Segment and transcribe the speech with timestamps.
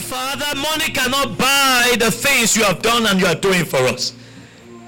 [0.00, 4.14] Father, money cannot buy the things you have done and you are doing for us.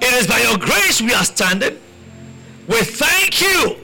[0.00, 1.78] It is by your grace we are standing.
[2.66, 3.76] We thank you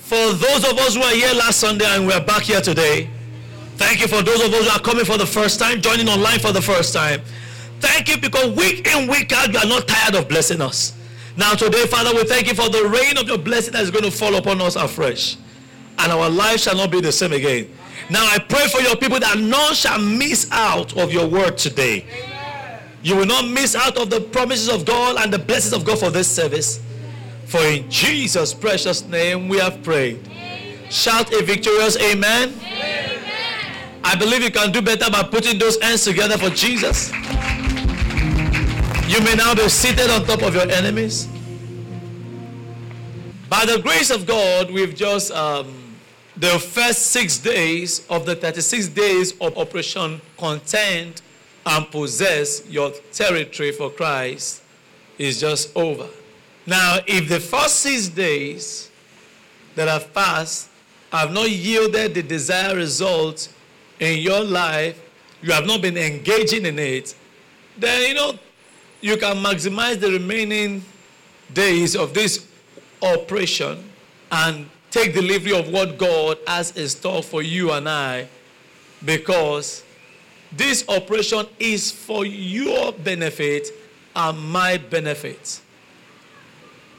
[0.00, 3.10] for those of us who are here last Sunday and we are back here today.
[3.76, 6.38] Thank you for those of us who are coming for the first time, joining online
[6.38, 7.20] for the first time.
[7.80, 10.94] Thank you because week in, week out, you are not tired of blessing us.
[11.36, 14.04] Now, today, Father, we thank you for the rain of your blessing that is going
[14.04, 15.36] to fall upon us afresh.
[15.98, 17.72] And our life shall not be the same again.
[18.10, 22.06] Now, I pray for your people that none shall miss out of your word today.
[23.02, 25.98] You will not miss out of the promises of God and the blessings of God
[25.98, 26.80] for this service.
[27.46, 30.20] For in Jesus' precious name we have prayed.
[30.90, 32.54] Shout a victorious amen.
[34.04, 37.10] I believe you can do better by putting those hands together for Jesus.
[39.06, 41.28] You may now be seated on top of your enemies.
[43.48, 45.77] By the grace of God, we've just, um,
[46.38, 51.20] the first six days of the 36 days of Operation Contend
[51.66, 54.62] and Possess Your Territory for Christ
[55.18, 56.06] is just over.
[56.64, 58.88] Now, if the first six days
[59.74, 60.68] that have passed
[61.10, 63.52] have not yielded the desired result
[63.98, 65.00] in your life,
[65.42, 67.16] you have not been engaging in it,
[67.76, 68.38] then you know
[69.00, 70.84] you can maximize the remaining
[71.52, 72.46] days of this
[73.02, 73.82] operation
[74.30, 78.28] and take delivery of what God has in store for you and I
[79.04, 79.84] because
[80.52, 83.68] this operation is for your benefit
[84.16, 85.60] and my benefit.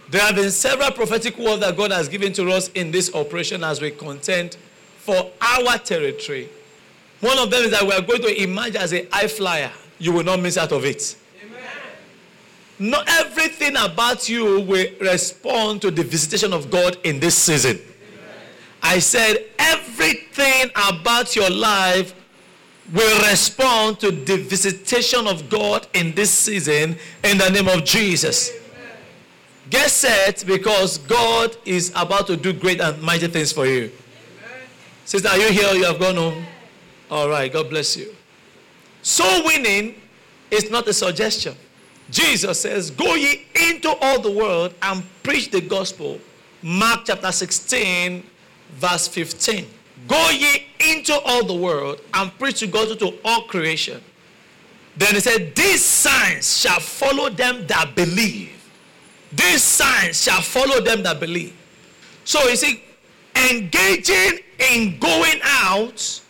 [0.09, 3.63] There have been several prophetic words that God has given to us in this operation
[3.63, 4.55] as we contend
[4.97, 6.49] for our territory.
[7.19, 9.71] One of them is that we are going to emerge as a high flyer.
[9.99, 11.15] You will not miss out of it.
[12.79, 17.79] Not everything about you will respond to the visitation of God in this season.
[18.81, 22.15] I said everything about your life
[22.93, 28.51] will respond to the visitation of God in this season in the name of Jesus.
[29.69, 33.91] Get set because God is about to do great and mighty things for you.
[35.05, 36.45] Sister, are you here you have gone home?
[37.11, 38.15] All right, God bless you.
[39.01, 39.95] So winning
[40.49, 41.55] is not a suggestion.
[42.11, 46.19] Jesus says, Go ye into all the world and preach the gospel.
[46.61, 48.23] Mark chapter 16,
[48.71, 49.67] verse 15.
[50.07, 54.01] Go ye into all the world and preach the gospel to all creation.
[54.97, 58.55] Then he said, These signs shall follow them that believe.
[59.31, 61.55] These signs shall follow them that believe.
[62.25, 62.83] So you see,
[63.49, 64.39] engaging
[64.71, 66.21] in going out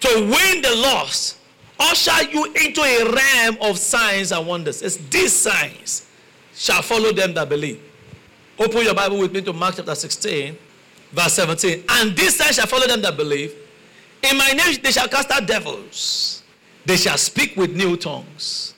[0.00, 1.38] to win the lost
[1.78, 4.82] usher you into a realm of signs and wonders.
[4.82, 6.06] It's these signs
[6.54, 7.80] shall follow them that believe.
[8.58, 10.56] Open your Bible with me to Mark chapter 16,
[11.12, 11.84] verse 17.
[11.88, 13.54] And these signs shall follow them that believe.
[14.22, 16.42] In my name they shall cast out devils.
[16.86, 18.74] They shall speak with new tongues.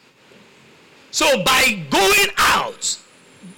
[1.10, 2.98] So by going out,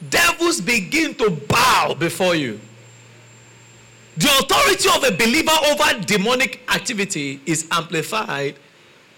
[0.08, 2.60] devils begin to bow before you.
[4.16, 8.56] The authority of a believer over demonic activity is amplified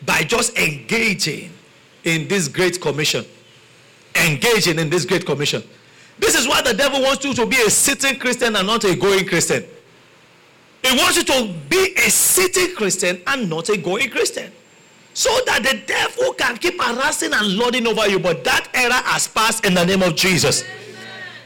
[0.07, 1.53] by just engaging
[2.05, 3.25] in this great commission.
[4.17, 5.63] Engaging in this great commission.
[6.19, 8.95] This is why the devil wants you to be a sitting Christian and not a
[8.95, 9.65] going Christian.
[10.83, 14.53] He wants you to be a sitting Christian and not a going Christian.
[15.15, 18.19] So that the devil can keep harassing and lording over you.
[18.19, 20.65] But that era has passed in the name of Jesus.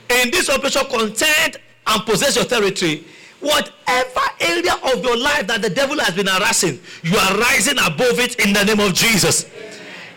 [0.08, 3.04] In this operation, contend and possess your territory
[3.40, 8.18] Whatever area of your life that the devil has been harassing, you are rising above
[8.18, 9.46] it in the name of Jesus.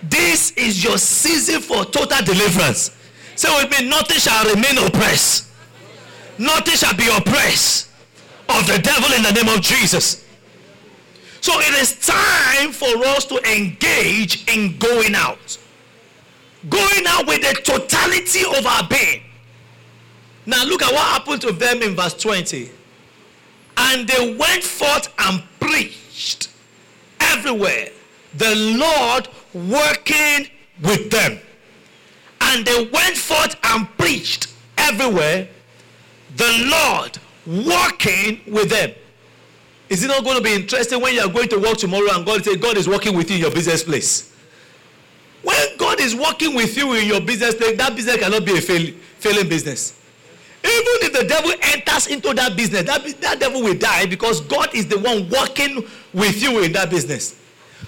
[0.03, 2.95] This is your season for total deliverance.
[3.35, 5.47] Say with me, nothing shall remain oppressed.
[6.37, 7.89] Nothing shall be oppressed
[8.47, 10.25] of the devil in the name of Jesus.
[11.41, 15.57] So it is time for us to engage in going out.
[16.69, 19.21] Going out with the totality of our being.
[20.45, 22.69] Now look at what happened to them in verse 20.
[23.81, 26.49] And they went forth and preached
[27.19, 27.89] everywhere,
[28.35, 30.47] the Lord working
[30.81, 31.39] with them.
[32.41, 34.47] And they went forth and preached
[34.77, 35.47] everywhere,
[36.35, 38.91] the Lord working with them.
[39.87, 42.25] Is it not going to be interesting when you are going to work tomorrow and
[42.25, 44.35] God say God is working with you in your business place?
[45.41, 48.61] When God is working with you in your business place, that business cannot be a
[48.61, 49.98] fail, failing business.
[50.69, 54.69] Even if the devil enters into that business, that, that devil will die because God
[54.75, 55.83] is the one working
[56.13, 57.39] with you in that business.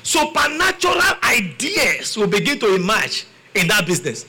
[0.01, 4.25] Supernatural ideas will begin to emerge in that business.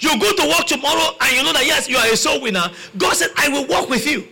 [0.00, 2.64] You go to work tomorrow and you know that yes, you are a soul winner.
[2.98, 4.26] God said, I will work with you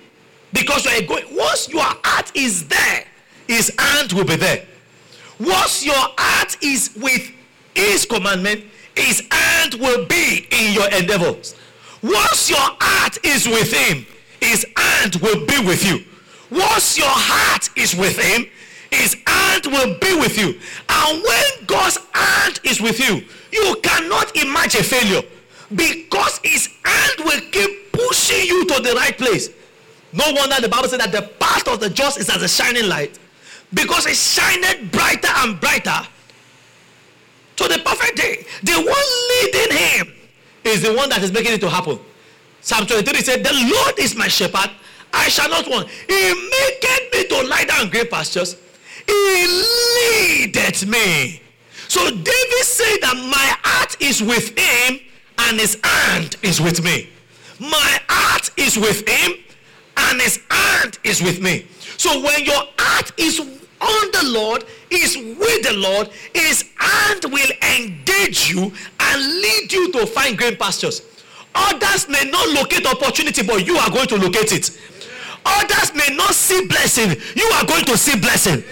[0.53, 1.37] because you are going.
[1.37, 3.05] Once your heart is there,
[3.47, 4.67] his hand will be there.
[5.39, 7.31] Once your heart is with
[7.75, 8.65] his commandment,
[8.97, 11.55] his hand will be in your endeavors.
[12.02, 14.06] Once your heart is with him,
[14.41, 16.05] his hand will be with you.
[16.50, 18.47] Once your heart is with him,
[18.91, 20.58] his hand will be with you.
[20.88, 25.23] And when God's hand is with you, you cannot imagine failure
[25.75, 29.50] because his hand will keep pushing you to the right place.
[30.12, 32.88] No wonder the Bible said that the path of the just is as a shining
[32.88, 33.19] light
[33.73, 36.06] because it shined brighter and brighter
[37.56, 38.44] to the perfect day.
[38.64, 40.20] The one leading him
[40.65, 41.99] is the one that is making it to happen.
[42.61, 44.71] Psalm 23 said, The Lord is my shepherd,
[45.12, 45.89] I shall not want.
[45.89, 48.57] He maketh me to lie down in green pastures.
[49.07, 49.47] He
[50.45, 51.43] leadeth me.
[51.89, 55.01] So David said that my heart is with him
[55.39, 57.09] and his hand is with me.
[57.59, 59.33] My heart is with him
[59.97, 61.67] and his hand is with me.
[61.97, 67.51] So when your heart is on the Lord, is with the Lord, his hand will
[67.77, 68.73] engage you
[69.11, 71.03] and lead you to find green pastures.
[71.55, 74.79] Others may not locate opportunity, but you are going to locate it.
[75.45, 78.62] Others may not see blessing, you are going to see blessing.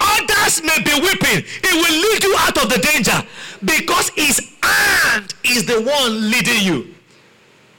[0.00, 3.26] Others may be weeping, it will lead you out of the danger
[3.64, 6.94] because his hand is the one leading you.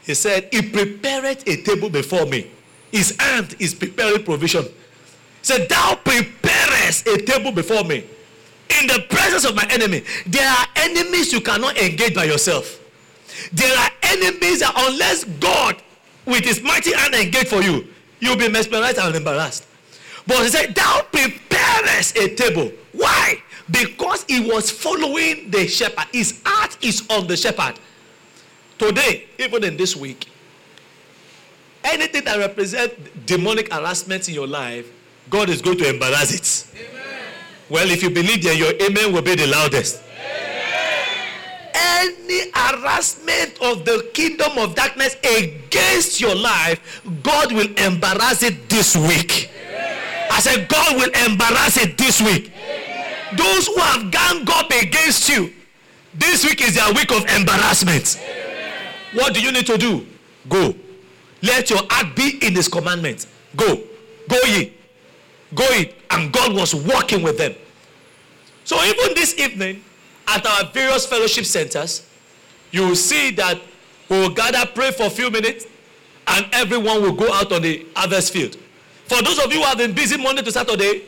[0.04, 2.50] He said, He prepared a table before me.
[2.92, 4.64] His hand is preparing provision.
[4.64, 4.72] He
[5.42, 8.04] said, Thou preparest a table before me
[8.80, 10.04] in the presence of my enemy.
[10.26, 12.80] There are enemies you cannot engage by yourself.
[13.52, 15.82] There are enemies that unless God
[16.26, 17.88] with his mighty hand engage for you,
[18.20, 19.66] you'll be mesmerized and embarrassed.
[20.26, 22.72] But he said, Thou preparest a table.
[22.94, 23.42] Why?
[23.70, 26.06] Because he was following the shepherd.
[26.12, 27.76] His heart is on the shepherd.
[28.78, 30.28] Today, even in this week,
[31.84, 32.96] anything that represents
[33.26, 34.92] demonic harassment in your life,
[35.30, 36.80] God is going to embarrass it.
[36.80, 37.03] Amen.
[37.70, 40.02] Well, if you believe then your amen will be the loudest.
[41.74, 48.96] Any harassment of the kingdom of darkness against your life, God will embarrass it this
[48.96, 49.50] week.
[50.32, 52.52] I said, God will embarrass it this week.
[53.38, 55.54] Those who have ganged up against you,
[56.14, 58.20] this week is their week of embarrassment.
[59.14, 60.06] What do you need to do?
[60.50, 60.76] Go.
[61.42, 63.28] Let your heart be in his commandment.
[63.56, 63.82] Go.
[64.28, 64.74] Go ye.
[65.54, 65.94] Go ye.
[66.10, 67.56] And God was walking with them.
[68.66, 69.84] So even this evening,
[70.28, 72.08] at our various fellowship centers,
[72.72, 73.60] you will see that
[74.10, 75.66] we will gather, pray for a few minutes,
[76.28, 78.58] and everyone will go out on the harvest field.
[79.06, 81.04] For those of you who have been busy Monday to Saturday,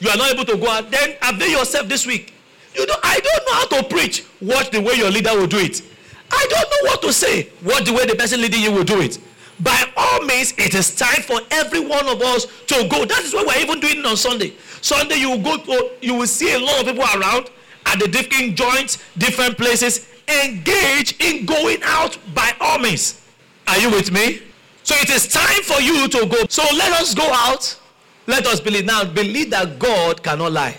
[0.00, 2.34] you are not able to go out, then avail yourself this week.
[2.74, 4.24] You know, I don't know how to preach.
[4.40, 5.82] Watch the way your leader will do it.
[6.30, 7.48] I don't know what to say.
[7.64, 9.18] Watch the way the person leading you will do it.
[9.60, 13.04] By all means, it is time for every one of us to go.
[13.04, 14.52] That is why we're even doing it on Sunday.
[14.80, 17.50] Sunday, you will go to, you will see a lot of people around
[17.86, 20.08] at the different joints, different places.
[20.44, 23.20] Engage in going out by all means.
[23.66, 24.42] Are you with me?
[24.82, 26.44] So it is time for you to go.
[26.48, 27.78] So let us go out.
[28.26, 28.84] Let us believe.
[28.84, 30.76] Now, believe that God cannot lie.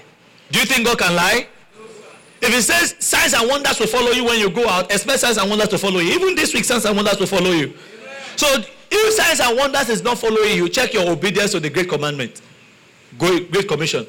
[0.51, 1.47] Do you think God can lie?
[2.41, 5.37] If he says signs and wonders will follow you when you go out, expect signs
[5.37, 6.13] and wonders to follow you.
[6.13, 7.73] Even this week, signs and wonders will follow you.
[8.35, 11.89] So if signs and wonders is not following you, check your obedience to the great
[11.89, 12.41] commandment.
[13.17, 14.05] Great commission.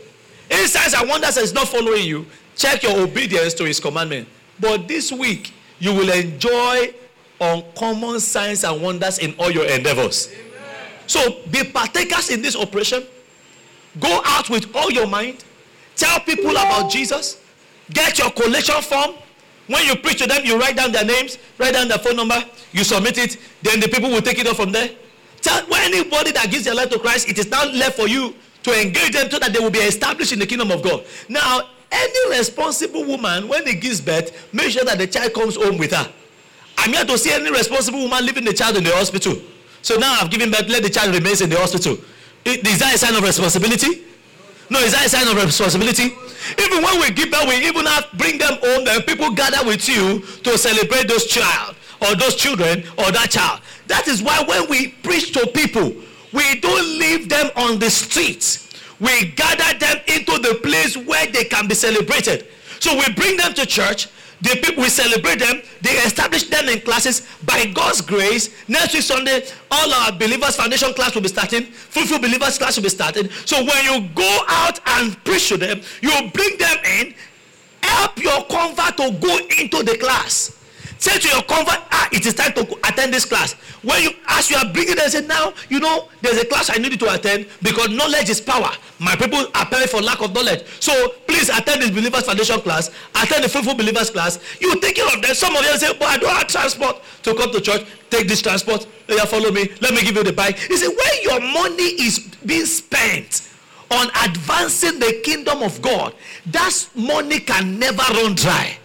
[0.51, 2.27] If signs and wonders is not following you,
[2.57, 4.29] check your obedience to his commandment.
[4.59, 6.95] But this week, you will enjoy
[7.41, 10.31] uncommon signs and wonders in all your endeavors.
[11.07, 13.03] So be partakers in this operation.
[13.99, 15.45] Go out with all your mind.
[15.97, 17.43] Tell people about Jesus.
[17.93, 19.17] Get your collection form.
[19.71, 22.45] When you preach to them, you write down their names, write down their phone number,
[22.73, 24.91] you submit it, then the people will take it up from there.
[25.43, 28.35] Tell anybody that gives their life to Christ, it is now left for you
[28.65, 31.05] to engage them so that they will be established in the kingdom of God.
[31.29, 35.79] Now, any responsible woman, when they gives birth, make sure that the child comes home
[35.79, 36.13] with her.
[36.77, 39.37] I'm here to see any responsible woman leaving the child in the hospital.
[39.83, 41.97] So now I've given birth, let the child remain in the hospital.
[42.45, 44.03] Is that a sign of responsibility?
[44.71, 46.15] No, is that a sign of responsibility?
[46.59, 49.89] Even when we give birth, we even have bring them home, and people gather with
[49.89, 53.61] you to celebrate those child or those children or that child.
[53.89, 55.93] That is why when we preach to people,
[56.33, 58.69] we don't leave them on the streets.
[59.01, 62.47] We gather them into the place where they can be celebrated.
[62.79, 64.09] So we bring them to church.
[64.43, 68.51] The people we celebrate them, they establish them in classes by God's grace.
[68.69, 71.65] Next week Sunday, all our believers foundation class will be starting.
[71.65, 73.31] Fruitful believers class will be starting.
[73.45, 77.15] So when you go out and preach to them, you bring them in,
[77.83, 80.60] help your convert to go into the class.
[81.01, 83.55] Say to your convert, ah, it is time to attend this class.
[83.83, 86.77] When you as you are bringing them, say now you know there's a class I
[86.77, 88.71] need to attend because knowledge is power.
[88.99, 90.67] My people are paying for lack of knowledge.
[90.79, 90.93] So
[91.27, 94.39] please attend this believers foundation class, attend the faithful believers class.
[94.61, 95.35] You take care of them.
[95.35, 97.87] Some of you say, but I don't have transport to come to church.
[98.11, 98.87] Take this transport.
[99.09, 99.71] Yeah, follow me.
[99.81, 100.69] Let me give you the bike.
[100.69, 103.49] You see, when your money is being spent
[103.91, 106.15] on advancing the kingdom of God,
[106.49, 108.77] that money can never run dry.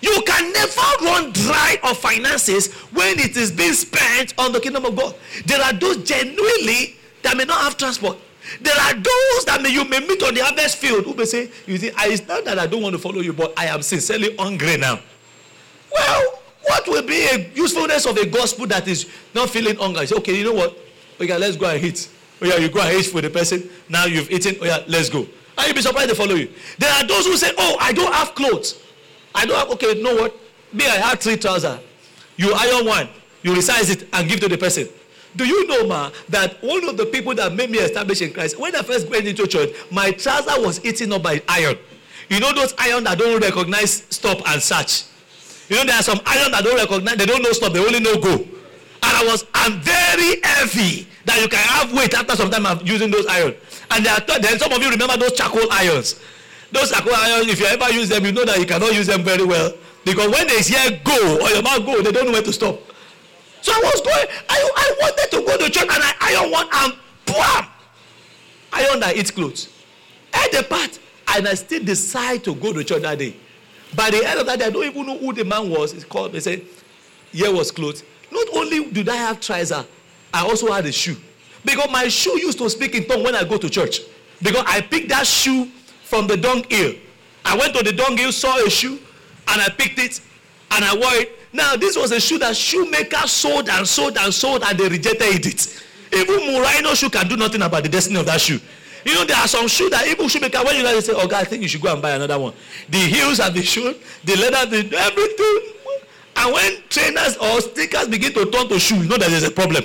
[0.00, 4.84] You can never run dry of finances when it is being spent on the kingdom
[4.84, 5.14] of God.
[5.46, 8.18] There are those genuinely that may not have transport.
[8.60, 11.50] There are those that may, you may meet on the harvest field who may say,
[11.66, 14.36] You see, it's not that I don't want to follow you, but I am sincerely
[14.36, 15.00] hungry now.
[15.92, 20.02] Well, what will be a usefulness of a gospel that is not feeling hunger?
[20.02, 20.76] You say, okay, you know what?
[21.20, 22.08] Okay, let's go and eat.
[22.42, 23.68] Oh yeah, you go and eat for the person.
[23.88, 24.56] Now you've eaten.
[24.60, 25.26] Oh yeah, let's go.
[25.58, 26.50] And you'll be surprised they follow you.
[26.78, 28.82] There are those who say, oh, I don't have clothes.
[29.36, 30.34] I don't have, okay, you know what?
[30.72, 31.78] Me, I have three trousers.
[32.36, 33.08] You iron one,
[33.42, 34.88] you resize it and give to the person.
[35.36, 38.58] Do you know, ma, that one of the people that made me establish in Christ,
[38.58, 41.76] when I first went into church, my trouser was eaten up by iron.
[42.30, 45.04] You know those iron that don't recognize stop and search.
[45.68, 48.00] You know there are some iron that don't recognize, they don't know stop, they only
[48.00, 48.32] know go.
[48.32, 48.48] And
[49.02, 53.10] I was, I'm very heavy that you can have weight after some time of using
[53.10, 53.54] those iron.
[53.90, 56.18] And there are, then some of you remember those charcoal irons.
[56.72, 59.22] Those charcoal irons, if you ever use them, you know that you cannot use them
[59.22, 59.72] very well.
[60.04, 62.80] Because when they hear go or your mouth go, they don't know where to stop.
[63.60, 66.68] So I was going, I, I wanted to go to church and I iron one
[66.72, 66.92] and
[67.26, 67.66] bam!
[68.72, 69.68] Iron that eats clothes.
[70.32, 70.98] At the part,
[71.34, 73.34] and I still decide to go to church that day.
[73.94, 75.92] By the end of that day, I don't even know who the man was.
[75.92, 76.62] He called me, said,
[77.32, 78.04] Here was clothes.
[78.30, 79.84] Not only did I have trouser,
[80.32, 81.16] I also had a shoe.
[81.64, 84.00] Because my shoe used to speak in tongue when I go to church.
[84.42, 85.68] Because I picked that shoe
[86.06, 86.94] from the dung hill.
[87.44, 88.98] I went to the dung hill, saw a shoe,
[89.48, 90.20] and I picked it,
[90.70, 91.32] and I wore it.
[91.52, 95.46] Now, this was a shoe that shoemakers sold and sold and sold, and they rejected
[95.46, 95.82] it.
[96.12, 98.60] Even Muraino shoe can do nothing about the destiny of that shoe.
[99.04, 101.42] You know, there are some shoes that even shoemaker, when you guys say, oh, God,
[101.42, 102.52] I think you should go and buy another one.
[102.88, 103.94] The heels and the shoe,
[104.24, 105.72] the leather, the everything.
[106.36, 109.50] And when trainers or stickers begin to turn to shoes, you know that there's a
[109.50, 109.84] problem.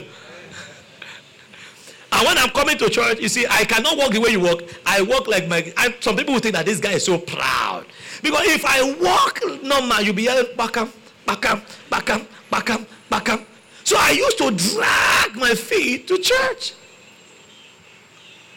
[2.12, 4.63] And when I'm coming to church, you see, I cannot walk the way you walk.
[4.86, 5.72] I walk like my.
[5.77, 7.86] I, some people will think that this guy is so proud.
[8.22, 10.91] Because if I walk normal, you'll be yelling, Bakam,
[11.25, 13.46] Bakam, Bakam, Bakam, Bakam.
[13.84, 16.74] So I used to drag my feet to church.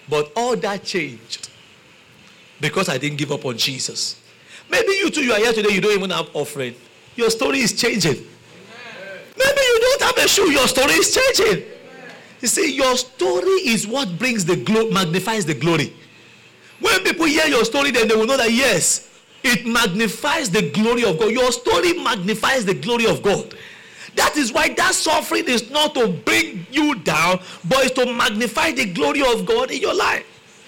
[0.08, 1.48] But all that changed
[2.60, 4.20] because I didn't give up on Jesus.
[4.70, 6.74] Maybe you too, you are here today, you don't even have offering.
[7.16, 8.14] Your story is changing.
[9.36, 11.64] Maybe you don't have a shoe, your story is changing.
[12.44, 15.94] You see, your story is what brings the glory, magnifies the glory.
[16.78, 19.08] When people hear your story, then they will know that yes,
[19.42, 21.30] it magnifies the glory of God.
[21.30, 23.56] Your story magnifies the glory of God.
[24.16, 28.72] That is why that suffering is not to bring you down, but it's to magnify
[28.72, 30.26] the glory of God in your life.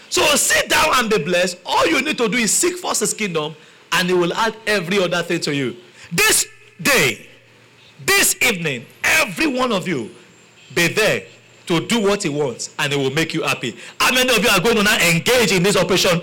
[0.09, 1.59] So sit down and be blessed.
[1.67, 3.55] All you need to do is seek first his kingdom,
[3.93, 5.77] and he will add every other thing to you.
[6.11, 6.47] This
[6.81, 7.29] day,
[8.07, 10.11] this evening, every one of you
[10.75, 11.25] be there
[11.67, 13.77] to do what he wants and it will make you happy.
[14.01, 16.21] How many of you are going to now engage in this operation?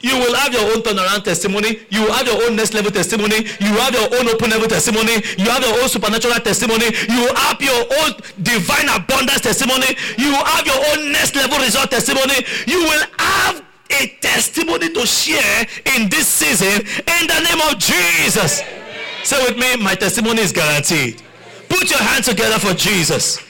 [0.00, 1.80] You will have your own turnaround testimony.
[1.88, 3.36] You will have your own next level testimony.
[3.60, 5.14] You have your own open level testimony.
[5.38, 6.86] You have your own supernatural testimony.
[7.08, 8.12] You will have your own
[8.42, 9.96] divine abundance testimony.
[10.18, 12.44] You will have your own next level result testimony.
[12.66, 15.66] You will have a testimony to share
[15.96, 18.62] in this season in the name of Jesus.
[19.24, 21.22] Say with me, my testimony is guaranteed.
[21.68, 23.40] Put your hands together for Jesus.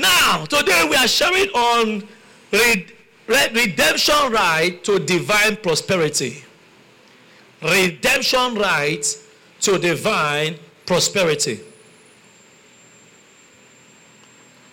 [0.00, 2.08] Now, today we are sharing on
[2.52, 6.42] redemption right to divine prosperity.
[7.62, 9.04] Redemption right
[9.60, 11.60] to divine prosperity.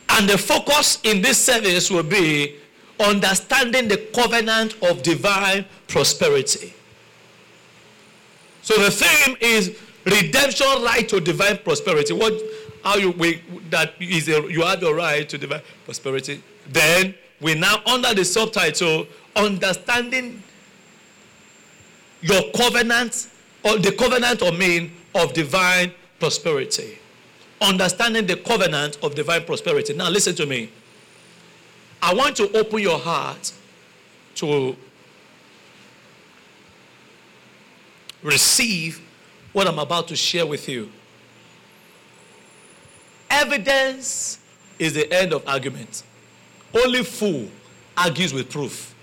[0.09, 2.55] And the focus in this service will be
[2.99, 6.73] understanding the covenant of divine prosperity.
[8.61, 12.13] So the theme is redemption right to divine prosperity.
[12.13, 12.33] What
[12.83, 16.41] how you we, that is a, you have your right to divine prosperity.
[16.69, 20.41] Then we now under the subtitle understanding
[22.21, 23.29] your covenant
[23.63, 26.97] or the covenant or mean of divine prosperity.
[27.61, 29.93] Understanding the covenant of divine prosperity.
[29.93, 30.69] Now listen to me.
[32.01, 33.51] I want to open your heart
[34.35, 34.75] to
[38.21, 39.01] receive
[39.53, 40.91] what I'm about to share with you.
[43.29, 44.39] Evidence
[44.79, 46.03] is the end of argument.
[46.73, 47.47] Only fool
[47.95, 48.93] argues with proof.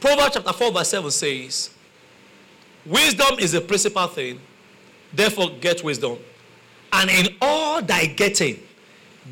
[0.00, 1.70] Proverbs chapter 4, verse 7 says,
[2.86, 4.40] Wisdom is the principal thing,
[5.12, 6.18] therefore get wisdom.
[6.92, 8.62] And in all thy getting,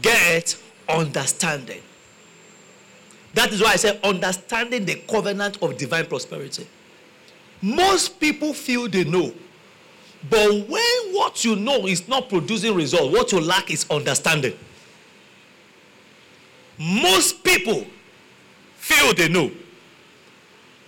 [0.02, 0.56] get
[0.88, 1.80] understanding.
[3.34, 6.66] That is why I say understanding the covenant of divine prosperity.
[7.62, 9.32] Most people feel they know.
[10.28, 14.54] But when what you know is not producing result, what you lack is understanding.
[16.78, 17.86] Most people
[18.76, 19.50] feel they know.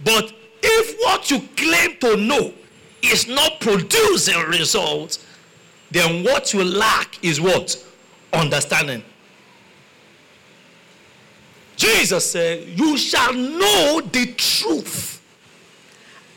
[0.05, 0.33] But
[0.63, 2.53] if what you claim to know
[3.03, 5.25] is not producing results,
[5.91, 7.85] then what you lack is what?
[8.33, 9.03] Understanding.
[11.77, 15.18] Jesus said, You shall know the truth,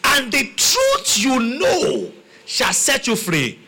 [0.04, 2.12] and the truth you know
[2.46, 3.60] shall set you free.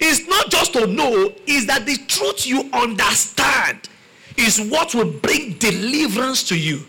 [0.00, 3.88] It's not just to know, is that the truth you understand
[4.36, 6.80] is what will bring deliverance to you.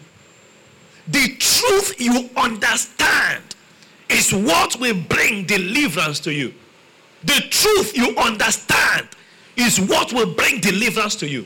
[1.07, 3.43] The truth you understand
[4.09, 6.53] is what will bring deliverance to you.
[7.23, 9.07] The truth you understand
[9.55, 11.45] is what will bring deliverance to you.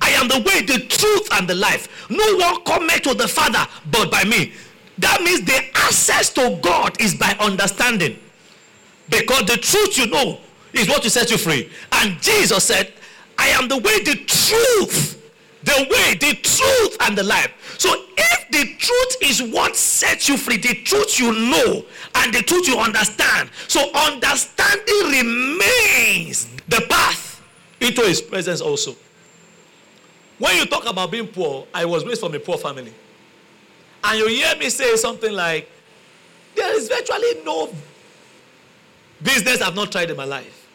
[0.00, 2.08] I am the way, the truth, and the life.
[2.10, 4.52] No one cometh to the Father but by me.
[4.98, 8.18] That means the access to God is by understanding.
[9.08, 10.40] Because the truth you know
[10.72, 11.70] is what will set you free.
[11.92, 12.92] And Jesus said,
[13.38, 15.30] I am the way, the truth,
[15.62, 17.52] the way, the truth, and the life.
[17.78, 21.84] So if the truth is what sets you free, the truth you know,
[22.14, 27.42] and the truth you understand, so understanding remains the path
[27.80, 28.96] into his presence also.
[30.38, 32.92] When you talk about being poor, I was raised from a poor family.
[34.06, 35.68] And you hear me say something like,
[36.54, 37.74] there is virtually no
[39.20, 40.68] business I've not tried in my life.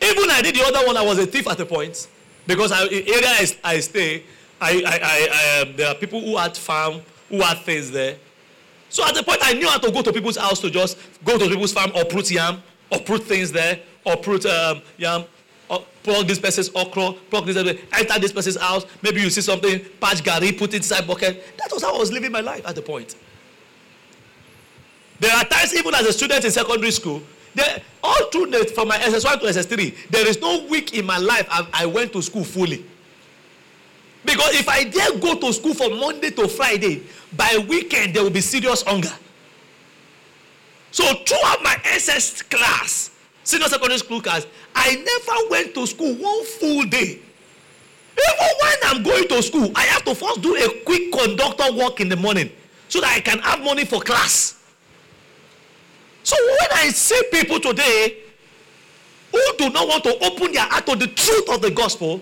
[0.00, 2.08] Even I did the other one, I was a thief at a point.
[2.46, 4.24] Because I, in area I, I stay,
[4.60, 8.16] I, I, I, um, there are people who had farm, who had things there.
[8.88, 11.36] So at the point, I knew how to go to people's house to just go
[11.38, 15.24] to people's farm, uproot yam, uproot things there, uproot um, yam,
[16.02, 18.86] plug this person's okra, plug this, enter this person's house.
[19.02, 21.56] Maybe you see something, patch gari, put it inside bucket.
[21.58, 23.16] That was how I was living my life at the point.
[25.18, 27.22] There are times, even as a student in secondary school,
[27.54, 31.18] there, all through the, from my SS1 to SS3, there is no week in my
[31.18, 32.84] life I, I went to school fully.
[34.24, 37.02] Because if I dare go to school from Monday to Friday,
[37.36, 39.12] by weekend there will be serious hunger.
[40.90, 43.09] So throughout my SS class,
[43.50, 47.18] senior secondary school class, I never went to school one full day.
[48.12, 52.00] Even when I'm going to school, I have to first do a quick conductor walk
[52.00, 52.50] in the morning
[52.88, 54.62] so that I can have money for class.
[56.22, 58.18] So when I see people today
[59.32, 62.20] who do not want to open their heart to the truth of the gospel,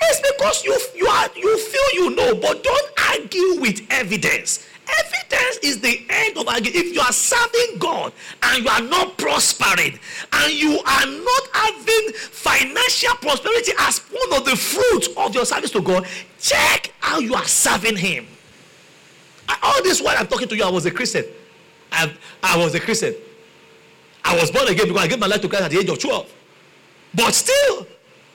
[0.00, 4.66] it's because you, you, are, you feel you know, but don't argue with evidence.
[4.88, 6.76] Evidence is the end of argument.
[6.76, 9.98] If you are serving God and you are not prospering
[10.32, 15.70] and you are not having financial prosperity as one of the fruits of your service
[15.72, 16.06] to God,
[16.40, 18.26] check how you are serving Him.
[19.62, 21.24] All this while I'm talking to you, I was a Christian.
[21.92, 23.14] I, I was a Christian.
[24.24, 25.98] I was born again because I gave my life to Christ at the age of
[25.98, 26.34] 12.
[27.14, 27.86] But still,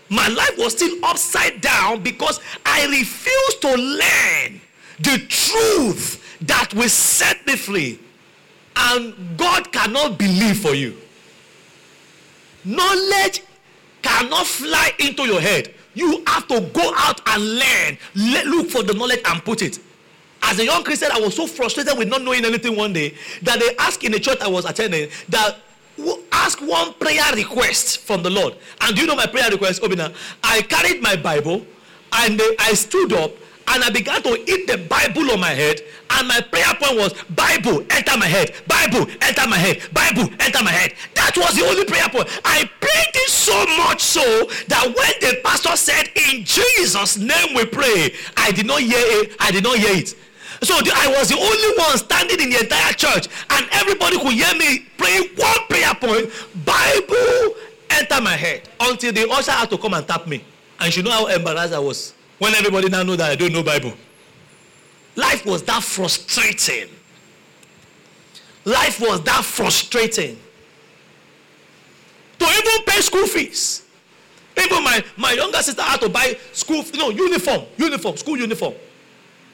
[0.09, 4.61] my life was still upside down because I refused to learn
[4.99, 7.99] the truth that will set me free.
[8.75, 10.97] And God cannot believe for you.
[12.65, 13.43] Knowledge
[14.01, 15.73] cannot fly into your head.
[15.93, 17.97] You have to go out and learn.
[18.45, 19.79] look for the knowledge and put it.
[20.41, 23.59] As a young Christian, I was so frustrated with not knowing anything one day that
[23.59, 25.57] they asked in the church I was attending that
[26.31, 28.55] ask one prayer request from the Lord.
[28.81, 30.13] And do you know my prayer request, Obina?
[30.43, 31.65] I carried my Bible
[32.11, 33.31] and I stood up
[33.67, 35.81] and I began to eat the Bible on my head.
[36.11, 38.53] And my prayer point was Bible, enter my head.
[38.67, 39.81] Bible, enter my head.
[39.93, 40.93] Bible, enter my head.
[41.15, 42.27] That was the only prayer point.
[42.45, 44.21] I prayed it so much so
[44.67, 49.35] that when the pastor said, In Jesus' name we pray, I did not hear it.
[49.39, 50.09] I did not hear it.
[50.61, 54.31] So the, I was the only one standing in the entire church, and everybody could
[54.33, 56.31] hear me pray one prayer point.
[56.63, 57.55] Bible
[57.89, 60.43] enter my head until the usher had to come and tap me.
[60.79, 63.63] And you know how embarrassed I was when everybody now know that I don't know
[63.63, 63.93] Bible.
[65.15, 66.89] Life was that frustrating.
[68.65, 70.39] Life was that frustrating.
[72.39, 73.83] To even pay school fees.
[74.57, 78.73] Even my, my younger sister had to buy school, know, uniform, uniform, school uniform.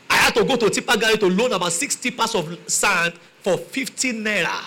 [0.10, 4.16] I had to go to Tipper to loan about 60 parts of sand for 15
[4.24, 4.62] naira.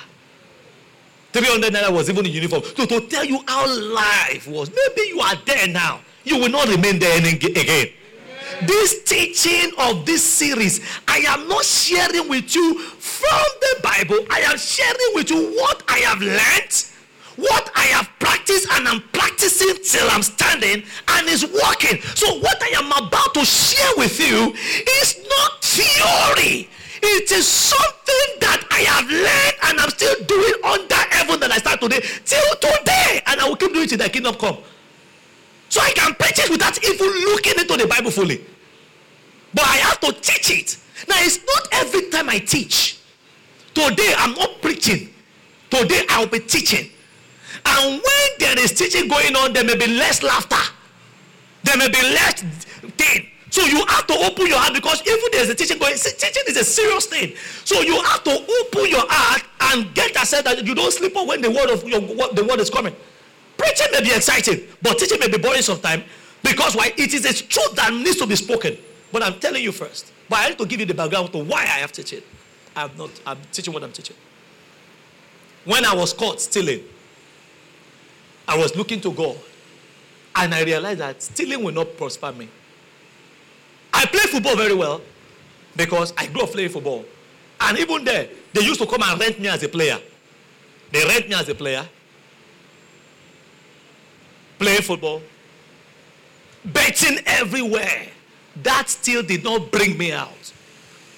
[1.32, 2.62] 300 naira was even in uniform.
[2.76, 6.00] So to tell you how life was, maybe you are there now.
[6.24, 7.88] You will not remain there again.
[8.60, 14.24] This teaching of this series, I am not sharing with you from the Bible.
[14.30, 16.86] I am sharing with you what I have learned,
[17.36, 22.00] what I have practiced, and I'm practicing till I'm standing and is working.
[22.14, 24.52] So, what I am about to share with you
[25.00, 26.68] is not theory.
[27.02, 31.58] It is something that I have learned and I'm still doing under heaven that I
[31.58, 34.58] start today till today, and I will keep doing it till the kingdom come.
[35.72, 38.44] So I can preach it without even looking into the Bible fully.
[39.54, 40.76] But I have to teach it.
[41.08, 43.00] Now, it's not every time I teach.
[43.72, 45.08] Today, I'm not preaching.
[45.70, 46.90] Today, I'll be teaching.
[47.64, 50.60] And when there is teaching going on, there may be less laughter.
[51.62, 53.28] There may be less thing.
[53.48, 56.58] So you have to open your heart because even there's a teaching going, teaching is
[56.58, 57.32] a serious thing.
[57.64, 61.26] So you have to open your heart and get yourself that you don't sleep on
[61.28, 62.00] when the word of your
[62.34, 62.94] the word is coming.
[63.62, 66.02] Preaching may be exciting, but teaching may be boring sometimes
[66.42, 66.92] because why?
[66.96, 68.76] It is a truth that needs to be spoken.
[69.12, 70.12] But I'm telling you first.
[70.28, 72.22] But I need to give you the background to why I have teaching.
[72.74, 73.10] I'm not.
[73.24, 74.16] I'm teaching what I'm teaching.
[75.64, 76.80] When I was caught stealing,
[78.48, 79.36] I was looking to God,
[80.34, 82.48] and I realized that stealing will not prosper me.
[83.94, 85.02] I play football very well
[85.76, 87.04] because I grew up playing football,
[87.60, 90.00] and even there, they used to come and rent me as a player.
[90.90, 91.86] They rent me as a player,
[94.62, 95.20] playing football,
[96.64, 98.06] betting everywhere.
[98.62, 100.52] That still did not bring me out.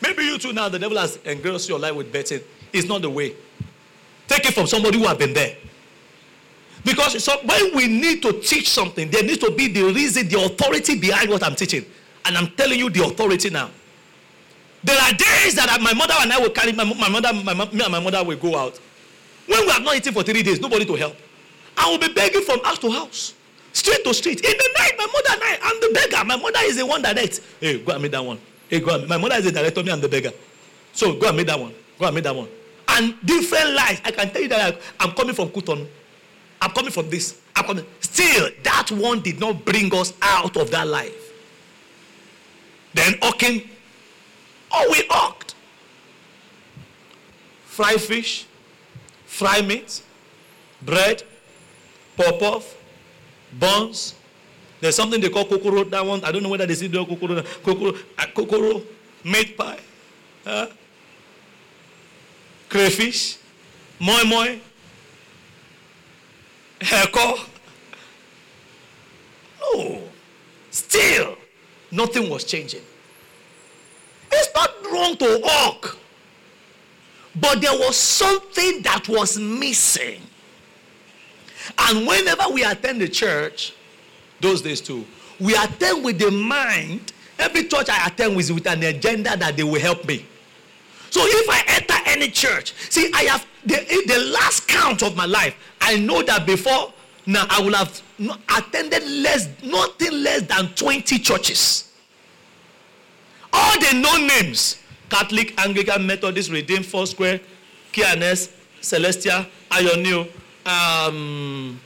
[0.00, 2.40] Maybe you too now, the devil has engrossed your life with betting.
[2.72, 3.34] It's not the way.
[4.26, 5.56] Take it from somebody who has been there.
[6.84, 10.42] Because so when we need to teach something, there needs to be the reason, the
[10.42, 11.84] authority behind what I'm teaching.
[12.24, 13.70] And I'm telling you the authority now.
[14.82, 17.82] There are days that my mother and I will carry, my, my mother, my, me
[17.82, 18.78] and my mother will go out.
[19.46, 21.16] When we have not eaten for three days, nobody to help.
[21.76, 23.34] I will be begging from house to house,
[23.72, 24.40] street to street.
[24.44, 26.24] In the night, my mother and I, I'm the beggar.
[26.24, 27.40] My mother is the one that eats.
[27.60, 28.38] Hey, go and meet that one.
[28.68, 30.32] Hey, go and, my mother is the director, me, I'm the beggar.
[30.92, 31.74] So go and meet that one.
[31.98, 32.48] Go and meet that one.
[32.88, 34.00] And different lies.
[34.04, 35.88] I can tell you that I, I'm coming from Kuton.
[36.60, 37.40] I'm coming from this.
[37.56, 37.84] I'm coming.
[38.00, 41.32] Still, that one did not bring us out of that life.
[42.94, 43.68] Then hawking.
[44.72, 45.54] Oh, we hawked.
[47.66, 48.46] Fry fish,
[49.26, 50.02] fry meat,
[50.82, 51.24] bread,
[52.16, 52.76] puff-puff,
[53.58, 54.14] buns.
[54.80, 55.84] There's something they call kokoro.
[55.84, 57.42] That one, I don't know whether they see the kokoro.
[57.42, 58.82] Kokoro, uh, kokoro,
[59.24, 59.78] meat pie,
[60.46, 60.66] uh,
[62.68, 63.38] crayfish,
[63.98, 64.56] moi moi,
[66.80, 67.48] heko.
[69.60, 70.02] No.
[70.70, 71.36] Still,
[71.92, 72.82] nothing was changing.
[74.32, 75.96] It's not wrong to walk,
[77.36, 80.20] but there was something that was missing.
[81.78, 83.74] And whenever we attend the church,
[84.40, 85.04] those days too,
[85.40, 87.12] we attend with the mind.
[87.38, 90.24] Every church I attend with with an agenda that they will help me.
[91.10, 95.26] So if I enter any church, see, I have the, the last count of my
[95.26, 95.56] life.
[95.80, 96.92] I know that before
[97.26, 98.02] now I will have
[98.56, 101.92] attended less, nothing less than 20 churches.
[103.52, 107.40] All the known names Catholic, Anglican, Methodist, Redeemed, Foursquare,
[107.92, 108.50] KNS,
[108.80, 110.28] Celestia, Ionio,
[110.66, 111.80] um,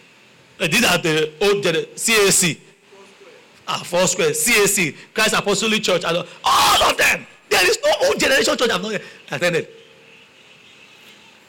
[0.59, 2.59] these are the old CAC,
[3.67, 7.27] ah, Foursquare, CAC, Christ Apostolic Church, all of them.
[7.49, 9.69] There is no old generation church I've not attended.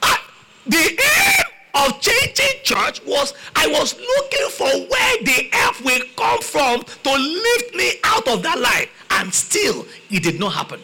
[0.02, 0.32] Ah,
[0.66, 6.42] the aim of changing church was I was looking for where the help will come
[6.42, 8.90] from to lift me out of that life.
[9.12, 10.80] And still, it did not happen.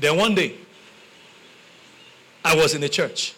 [0.00, 0.56] Then one day,
[2.44, 3.34] I was in the church.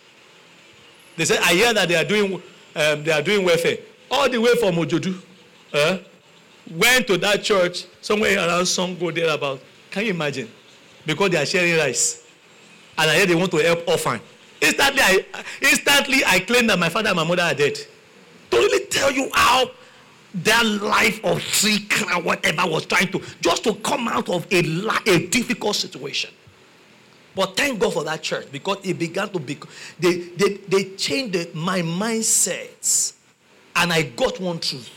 [1.17, 3.79] They said, I hear that they are doing, um, they are doing welfare.
[4.11, 5.21] All the way from Ojodu.
[5.73, 5.99] Uh,
[6.71, 9.61] went to that church somewhere around Sango there about.
[9.91, 10.49] Can you imagine?
[11.05, 12.27] Because they are sharing rice.
[12.97, 14.21] And I hear they want to help orphan.
[14.61, 15.25] Instantly, I,
[15.61, 17.75] instantly, I claim that my father and my mother are dead.
[17.75, 19.71] To really tell you how
[20.35, 24.59] that life of trick or whatever was trying to, just to come out of a,
[25.07, 26.31] a difficult situation.
[27.35, 29.59] But thank God for that church because it began to be,
[29.99, 33.15] they, they, they changed the, my mindsets.
[33.75, 34.91] And I got one truth.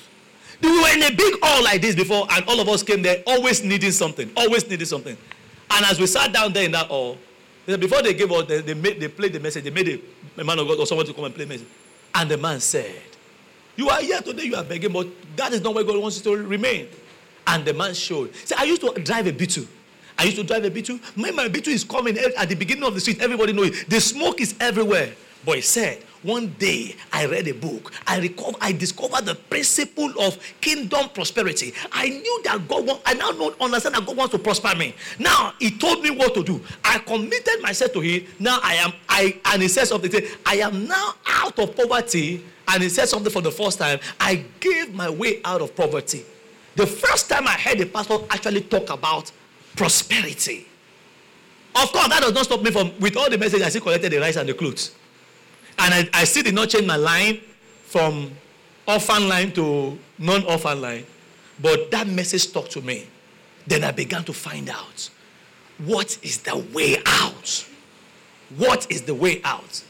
[0.61, 3.23] We were in a big hall like this before, and all of us came there
[3.27, 5.17] always needing something, always needing something.
[5.69, 7.17] And as we sat down there in that hall,
[7.65, 10.43] before they gave us, they, they, made, they played the message, they made a, a
[10.43, 11.67] man of God or someone to come and play message.
[12.15, 13.01] And the man said,
[13.75, 16.23] You are here today, you are begging, but that is not where God wants you
[16.23, 16.87] to remain.
[17.45, 18.33] And the man showed.
[18.35, 19.65] See, I used to drive a Beetle.
[20.17, 20.99] I used to drive a Beetle.
[21.15, 23.21] My, my Beetle is coming eh, at the beginning of the street.
[23.21, 23.89] Everybody knows it.
[23.89, 25.13] The smoke is everywhere.
[25.45, 27.93] But he said, one day I read a book.
[28.05, 31.73] I recall, I discovered the principle of kingdom prosperity.
[31.91, 34.95] I knew that God want, I now know, understand that God wants to prosper me.
[35.19, 36.61] Now He told me what to do.
[36.83, 38.25] I committed myself to Him.
[38.39, 40.11] Now I am, I and He said something.
[40.45, 42.43] I am now out of poverty.
[42.67, 43.99] And He said something for the first time.
[44.19, 46.25] I gave my way out of poverty.
[46.75, 49.31] The first time I heard a pastor actually talk about
[49.77, 50.67] prosperity.
[51.75, 54.11] Of course, that does not stop me from, with all the messages, I still collected
[54.11, 54.95] the rice and the clothes.
[55.77, 57.39] And I, I still did not change my line
[57.83, 58.31] from
[58.87, 61.05] orphan line to non orphan line.
[61.61, 63.05] But that message stuck to me.
[63.67, 65.09] Then I began to find out
[65.77, 67.67] what is the way out?
[68.57, 69.83] What is the way out?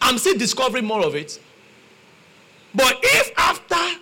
[0.00, 1.38] I'm still discovering more of it.
[2.74, 4.00] But if after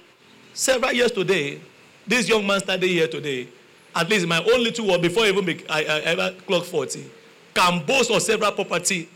[0.55, 1.61] several years today,
[2.07, 3.49] this young man standing here today
[3.94, 7.05] at least my own little one before even be, I, I ever clock 40
[7.55, 9.09] can boast of several property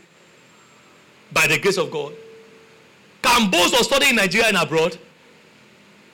[1.31, 2.13] by the grace of God.
[3.21, 4.97] Can boast of studying in Nigeria and abroad.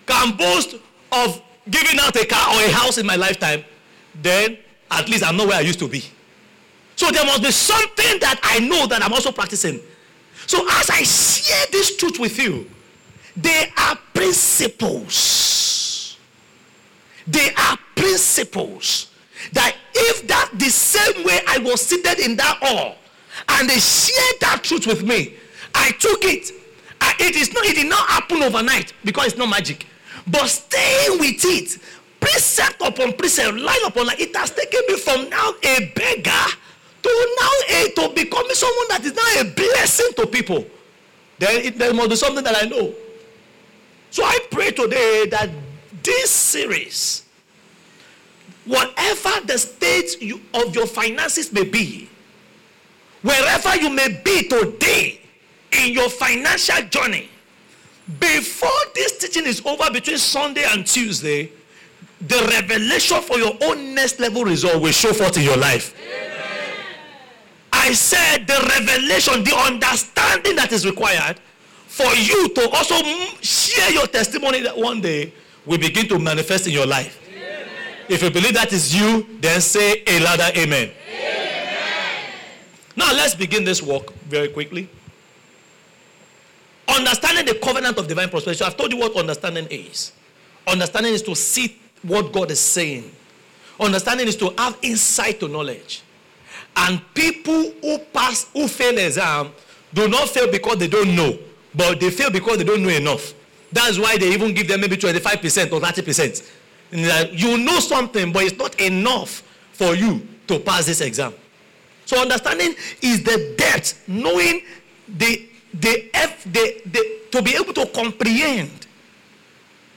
[0.06, 0.76] Can boast
[1.12, 3.64] of giving out a car or a house in my lifetime.
[4.22, 4.58] Then
[4.90, 6.04] at least I'm not where I used to be.
[6.96, 9.80] So there must be something that I know that I'm also practicing.
[10.46, 12.70] So as I share this truth with you
[13.36, 15.71] they are principles
[17.28, 19.12] they are principles
[19.54, 22.96] that if that the same way I was seated in that hall
[23.50, 25.36] and they shared that truth with me,
[25.74, 26.52] I took it.
[27.00, 27.66] I, it is not.
[27.66, 29.86] It did not happen overnight because it's not magic.
[30.28, 31.78] But staying with it,
[32.20, 36.48] precept upon precept, line upon line, it has taken me from now a beggar
[37.04, 40.66] to now a to becoming someone that is now a blessing to people.
[41.40, 42.94] Then it, there must be something that I know.
[44.12, 45.50] So I pray today that
[46.04, 47.24] this series
[48.66, 52.10] whatever the state you, of your finances may be,
[53.22, 55.22] wherever you may be today
[55.72, 57.30] in your financial journey,
[58.20, 61.52] before this teaching is over between Sunday and Tuesday,
[62.28, 65.96] the revelation for your own next level result will show forth in your life.
[66.08, 66.28] Amen.
[67.74, 71.40] I said the revelation, the understanding that is required
[71.88, 72.96] for you to also
[73.42, 75.34] share your testimony that one day
[75.66, 77.18] will begin to manifest in your life.
[78.10, 80.92] If you believe that is you, then say a louder amen.
[81.08, 82.34] amen.
[82.96, 84.90] Now let's begin this walk very quickly.
[86.88, 88.60] Understanding the covenant of divine prosperity.
[88.60, 90.12] So I've told you what understanding is.
[90.68, 93.10] Understanding is to see what God is saying.
[93.80, 96.04] Understanding is to have insight to knowledge.
[96.76, 99.52] And people who pass, who fail exam,
[99.94, 101.38] do not fail because they don't know,
[101.74, 103.34] but they fail because they don't know enough.
[103.72, 106.52] That's why they even give them maybe 25% or 30%
[106.94, 111.34] uh, you know something, but it's not enough for you to pass this exam.
[112.06, 114.62] So understanding is the depth, knowing
[115.08, 118.88] the the, F, the, the to be able to comprehend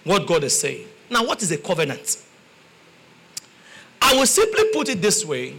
[0.04, 0.87] what God is saying.
[1.10, 2.22] Now, what is a covenant?
[4.00, 5.56] I will simply put it this way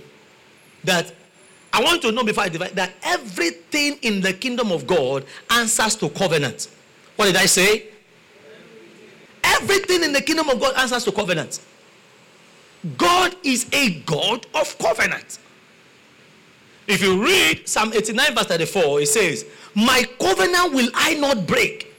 [0.85, 1.13] that
[1.73, 5.97] I want to know before I divide that everything in the kingdom of God answers
[5.97, 6.69] to covenant.
[7.17, 7.89] What did I say?
[9.61, 11.59] Everything in the kingdom of God answers to covenant.
[12.97, 15.39] God is a God of covenant.
[16.87, 21.93] If you read Psalm 89, verse 34, it says, My covenant will I not break,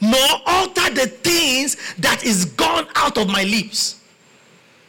[0.00, 4.02] nor alter the things that is gone out of my lips.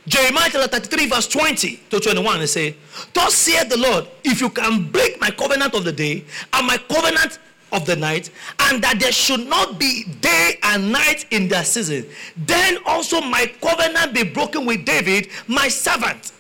[0.08, 2.74] Jeremiah 33, verse 20 to 21, it says,
[3.14, 6.78] Thus saith the Lord, if you can break my covenant of the day and my
[6.78, 7.40] covenant
[7.72, 12.06] of the night, and that there should not be day and night in their season.
[12.38, 16.32] Then also my covenant be broken with David, my servant.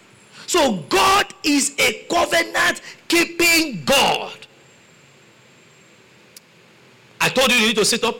[0.47, 4.37] So God is a covenant keeping God.
[7.19, 8.17] I told you you need to sit up,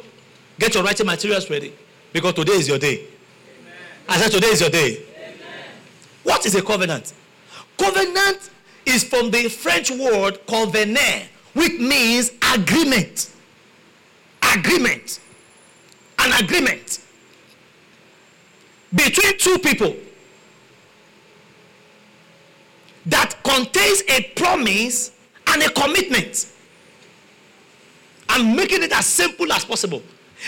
[0.60, 1.74] get your writing materials ready,
[2.12, 2.96] because today is your day.
[2.96, 3.74] Amen.
[4.10, 5.06] I said today is your day.
[5.16, 5.36] Amen.
[6.24, 7.14] What is a covenant?
[7.78, 8.50] Covenant
[8.86, 13.32] is from the French word convenir, which means agreement.
[14.56, 15.20] Agreement.
[16.20, 17.00] An agreement
[18.94, 19.96] between two people
[23.06, 25.12] that contains a promise
[25.48, 26.52] and a commitment.
[28.30, 30.02] I'm making it as simple as possible.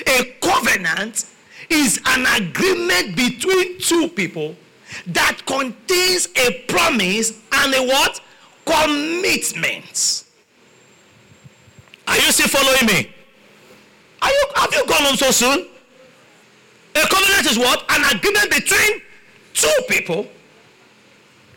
[0.06, 1.26] A covenant
[1.70, 4.56] is an agreement between two people
[5.08, 8.22] that contains a promise and a what?
[8.65, 10.24] Commitment.
[12.08, 13.13] Are you still following me?
[14.22, 15.67] Are you, have you gone home so soon?
[16.96, 17.86] A covenant is what?
[17.89, 19.02] An agreement between
[19.54, 20.28] two people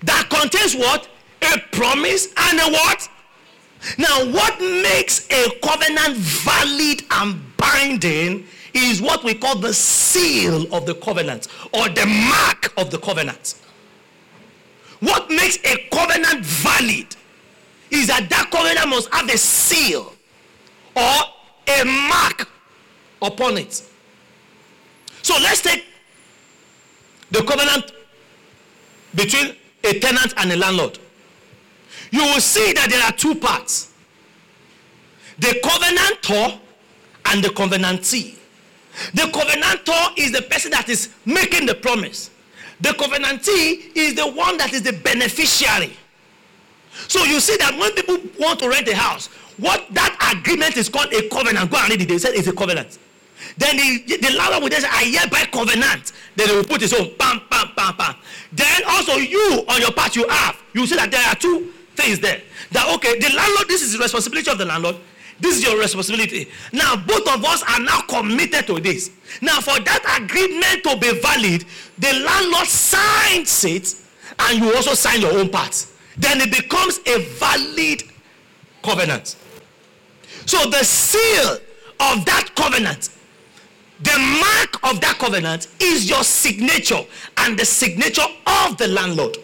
[0.02, 1.08] that contains what?
[1.42, 3.08] A promise and a what?
[3.96, 10.84] Now, what makes a covenant valid and binding is what we call the seal of
[10.84, 13.54] the covenant or the mark of the covenant.
[15.00, 17.16] What makes a covenant valid
[17.90, 20.12] is that that covenant must have a seal
[21.00, 22.48] or a mark
[23.22, 23.82] upon it.
[25.22, 25.84] So let's take
[27.30, 27.92] the covenant
[29.14, 30.98] between a tenant and a landlord.
[32.10, 33.88] You will see that there are two parts
[35.38, 36.60] the covenantor
[37.26, 38.36] and the covenantee.
[39.14, 42.30] The covenantor is the person that is making the promise.
[42.80, 45.96] The covenantee is the one that is the beneficiary.
[47.08, 50.88] So you see that when people want to rent a house, what that agreement is
[50.88, 51.70] called a covenant.
[51.70, 52.08] Go and read it.
[52.08, 52.98] They said it's a covenant.
[53.56, 56.12] Then the, the will say, I hereby covenant.
[56.36, 58.14] Then they will put his own, bam, bam, bam, bam.
[58.52, 60.56] Then also you, on your part, you have.
[60.72, 62.40] You see that there are two things there.
[62.72, 64.96] That, okay, the landlord, this is the responsibility of the landlord.
[65.40, 66.48] This is your responsibility.
[66.72, 69.10] Now, both of us are now committed to this.
[69.40, 71.64] Now, for that agreement to be valid,
[71.98, 73.94] the landlord signs it,
[74.38, 75.86] and you also sign your own part.
[76.16, 78.02] Then it becomes a valid
[78.82, 79.36] covenant.
[80.46, 81.58] So, the seal
[82.00, 83.10] of that covenant,
[84.02, 87.00] the mark of that covenant is your signature
[87.38, 89.36] and the signature of the landlord.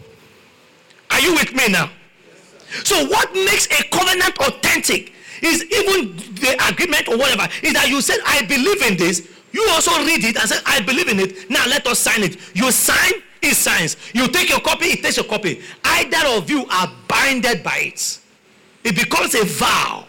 [1.11, 1.91] Are you with me now?
[2.85, 8.01] So, what makes a covenant authentic is even the agreement or whatever, is that you
[8.01, 9.29] said, I believe in this.
[9.53, 11.49] You also read it and say, I believe in it.
[11.51, 12.37] Now let us sign it.
[12.55, 13.97] You sign, it signs.
[14.13, 15.63] You take your copy, it takes your copy.
[15.85, 18.19] Either of you are binded by it.
[18.85, 20.07] It becomes a vow.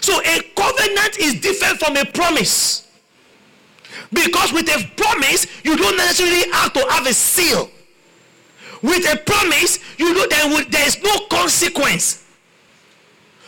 [0.00, 2.88] So a covenant is different from a promise.
[4.12, 7.70] Because with a promise, you don't necessarily have to have a seal.
[8.82, 12.24] With a promise, you know there, there is no consequence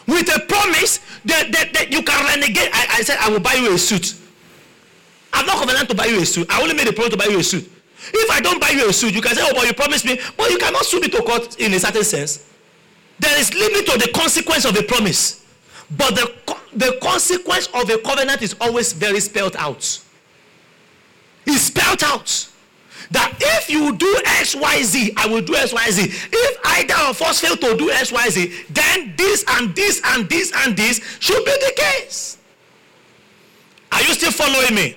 [0.07, 2.70] with a promise that, that, that you can renegade.
[2.72, 4.14] I, I said, I will buy you a suit.
[5.33, 6.46] I'm not covenant to buy you a suit.
[6.51, 7.70] I only made a promise to buy you a suit.
[8.14, 10.20] If I don't buy you a suit, you can say, oh, but you promised me.
[10.37, 12.49] But you cannot sue me to court in a certain sense.
[13.18, 15.45] There is limit to the consequence of a promise.
[15.90, 16.33] But the,
[16.75, 20.01] the consequence of a covenant is always very spelled out.
[21.46, 22.49] It's spelled out
[23.11, 26.29] that if you do XYZ, I will do XYZ.
[26.33, 30.77] If either of us fail to do XYZ, then this and this and this and
[30.77, 32.38] this should be the case.
[33.92, 34.96] Are you still following me?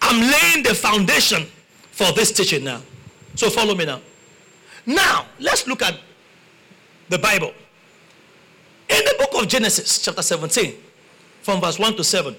[0.00, 1.46] I'm laying the foundation
[1.90, 2.80] for this teaching now.
[3.34, 4.00] So follow me now.
[4.86, 5.98] Now, let's look at
[7.08, 7.52] the Bible.
[8.92, 10.74] In the book of Genesis, chapter 17,
[11.40, 12.36] from verse 1 to 7,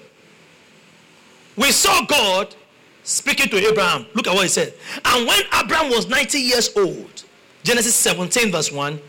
[1.56, 2.54] we saw God
[3.02, 4.06] speaking to Abraham.
[4.14, 4.74] Look at what he said.
[5.04, 7.24] And when Abraham was 90 years old,
[7.64, 9.00] Genesis 17, verse 1,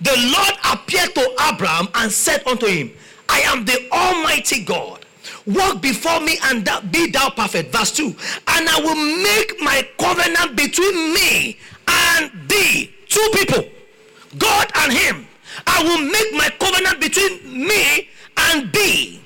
[0.00, 2.92] the Lord appeared to Abraham and said unto him,
[3.28, 5.04] I am the Almighty God.
[5.44, 7.72] Walk before me and be thou perfect.
[7.72, 8.04] Verse 2.
[8.06, 12.92] And I will make my covenant between me and thee.
[13.08, 13.64] Two people,
[14.38, 15.25] God and him.
[15.66, 19.20] I will make my covenant between me and thee.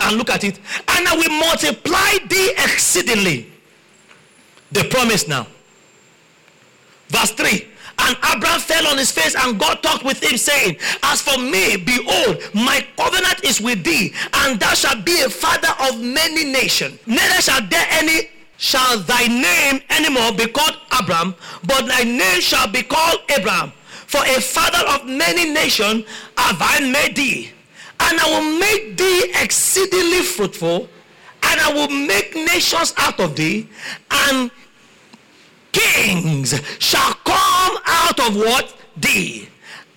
[0.00, 0.58] And look at it.
[0.88, 3.50] And I will multiply thee exceedingly
[4.72, 5.46] the promise now.
[7.08, 7.68] Verse 3
[7.98, 11.76] and Abram fell on his face, and God talked with him, saying, As for me,
[11.76, 16.98] behold, my covenant is with thee, and thou shalt be a father of many nations.
[17.06, 21.34] Neither shall there any shall thy name anymore be called Abraham,
[21.66, 23.72] but thy name shall be called Abraham.
[24.06, 26.04] For a father of many nations
[26.36, 27.50] have I made thee,
[28.00, 30.88] and I will make thee exceedingly fruitful,
[31.42, 33.68] and I will make nations out of thee,
[34.10, 34.50] and
[35.72, 38.74] kings shall come out of what?
[38.96, 39.48] Thee.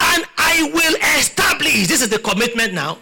[0.02, 2.98] And I will establish, this is the commitment now,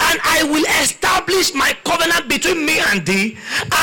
[0.00, 3.36] and I will establish my covenant between me and thee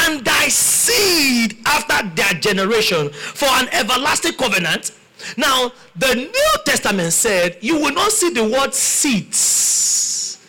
[0.05, 4.91] and thy seed after their generation for an everlasting covenant.
[5.37, 10.39] Now, the New Testament said you will not see the word seeds,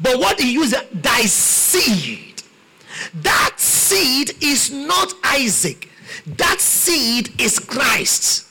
[0.00, 2.42] but what he used, thy seed.
[3.14, 5.90] That seed is not Isaac
[6.26, 8.46] that seed is Christ.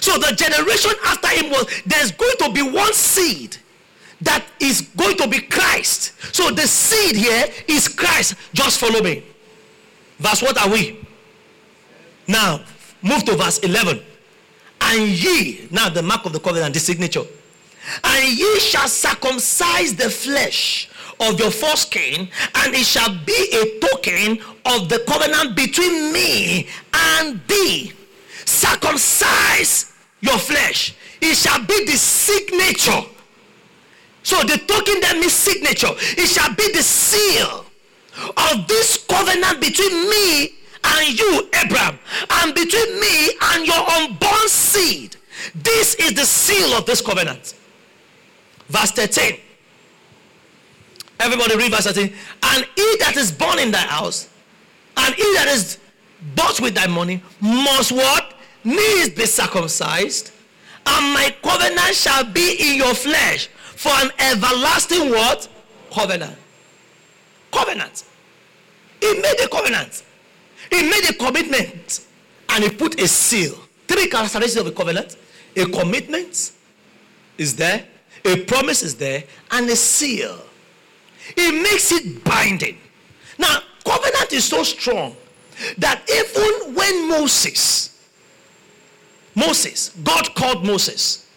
[0.00, 3.56] So the generation after him was there's going to be one seed
[4.20, 6.12] that is going to be Christ.
[6.34, 8.34] So the seed here is Christ.
[8.52, 9.22] Just follow me.
[10.18, 11.06] Verse what are we?
[12.26, 12.64] Now
[13.02, 14.02] move to verse 11.
[14.80, 17.24] And ye, now the mark of the covenant, the signature.
[18.04, 20.88] And ye shall circumcise the flesh
[21.20, 27.40] of your foreskin, and it shall be a token of the covenant between me and
[27.46, 27.92] thee.
[28.44, 30.94] Circumcise your flesh.
[31.20, 33.02] It shall be the signature.
[34.22, 35.92] So the token that means signature.
[36.18, 37.64] It shall be the seal
[38.36, 40.54] of this covenant between me
[40.86, 41.98] and you, Abraham,
[42.30, 45.16] and between me and your unborn seed.
[45.54, 47.54] This is the seal of this covenant.
[48.68, 49.40] Verse 13.
[51.18, 52.12] Everybody read verse 13.
[52.42, 54.28] And he that is born in thy house,
[54.96, 55.78] and he that is
[56.34, 58.34] bought with thy money, must what?
[58.64, 60.32] Needs be circumcised,
[60.86, 65.48] and my covenant shall be in your flesh for an everlasting what?
[65.92, 66.36] Covenant.
[67.52, 68.04] Covenant.
[69.00, 70.02] He made a covenant.
[70.70, 72.06] He made a commitment.
[72.48, 73.54] And he put a seal.
[73.86, 75.16] Three characteristics of a covenant.
[75.56, 76.52] A commitment
[77.38, 77.84] is there.
[78.24, 79.24] A promise is there.
[79.50, 80.38] And a seal.
[81.34, 82.78] He makes it binding.
[83.38, 85.16] Now, covenant is so strong
[85.78, 87.98] that even when Moses,
[89.34, 91.28] Moses, God called Moses,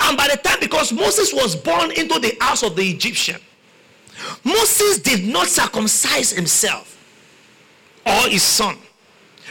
[0.00, 3.40] and by the time, because Moses was born into the house of the Egyptian,
[4.44, 6.91] Moses did not circumcise himself
[8.06, 8.76] or his son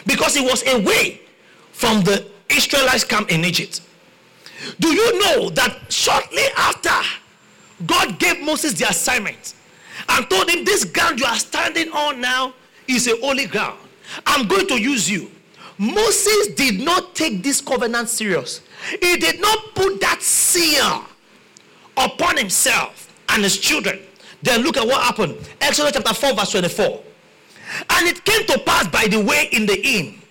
[0.05, 1.21] because he was away
[1.71, 3.81] from the Israelites camp in Egypt.
[4.79, 6.91] Do you know that shortly after
[7.85, 9.55] God gave Moses the assignment
[10.09, 12.53] and told him, This ground you are standing on now
[12.87, 13.79] is a holy ground.
[14.25, 15.31] I'm going to use you.
[15.77, 18.61] Moses did not take this covenant serious.
[19.01, 21.05] He did not put that seal
[21.97, 23.99] upon himself and his children.
[24.43, 25.37] Then look at what happened.
[25.59, 27.03] Exodus chapter 4, verse 24.
[27.89, 30.21] And it came to pass by the way in the inn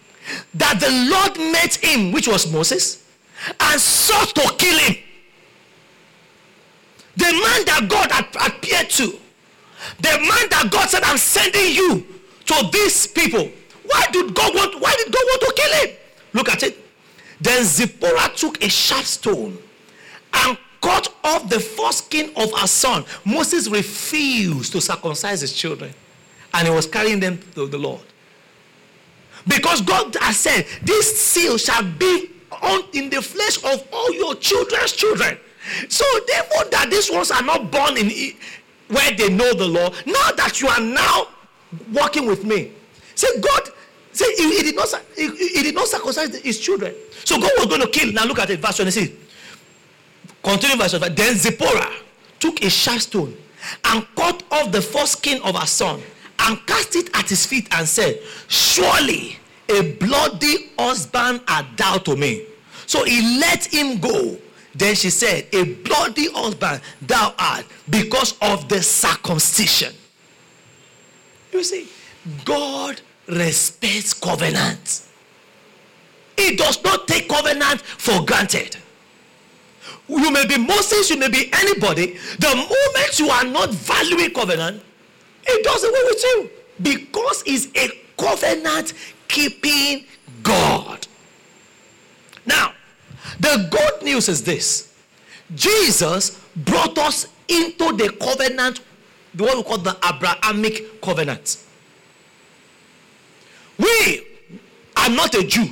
[0.54, 3.04] that the Lord met him, which was Moses,
[3.58, 4.96] and sought to kill him.
[7.16, 9.06] The man that God had appeared to,
[9.98, 12.06] the man that God said, I'm sending you
[12.46, 13.50] to these people.
[13.86, 15.96] Why did God want, why did God want to kill him?
[16.32, 16.76] Look at it.
[17.40, 19.58] Then Zipporah took a sharp stone
[20.32, 23.04] and cut off the foreskin of her son.
[23.24, 25.92] Moses refused to circumcise his children
[26.54, 28.02] and he was carrying them to the Lord.
[29.46, 32.30] Because God has said, This seal shall be
[32.62, 35.38] on in the flesh of all your children's children.
[35.88, 38.10] So therefore, that these ones are not born in
[38.88, 39.90] where they know the law.
[40.06, 41.28] Now that you are now
[41.92, 42.72] working with me,
[43.14, 43.70] say God,
[44.12, 46.94] say he, he did not he, he, did not circumcise his children.
[47.24, 48.12] So God was going to kill.
[48.12, 49.12] Now look at it, verse 26.
[50.42, 51.16] Continue verse 25.
[51.16, 51.92] Then Zipporah
[52.38, 53.36] took a sharp stone
[53.84, 56.02] and cut off the foreskin of her son
[56.40, 59.36] and cast it at his feet and said, Surely
[59.68, 62.46] a bloody husband art thou to me.
[62.86, 64.36] So he let him go.
[64.74, 69.94] Then she said, A bloody husband thou art because of the circumcision.
[71.52, 71.88] You see,
[72.44, 75.06] God respects covenant.
[76.36, 78.76] He does not take covenant for granted.
[80.08, 82.18] You may be Moses, you may be anybody.
[82.38, 84.82] The moment you are not valuing covenant,
[85.44, 86.50] it does away with you
[86.82, 88.94] because he's a covenant
[89.28, 90.04] keeping
[90.42, 91.06] God.
[92.46, 92.72] Now,
[93.38, 94.94] the good news is this
[95.54, 98.80] Jesus brought us into the covenant,
[99.34, 101.64] the one we call the Abrahamic covenant.
[103.78, 104.26] We
[104.96, 105.68] are not a Jew,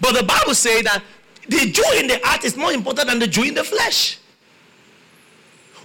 [0.00, 1.02] but the Bible says that
[1.48, 4.18] the Jew in the heart is more important than the Jew in the flesh.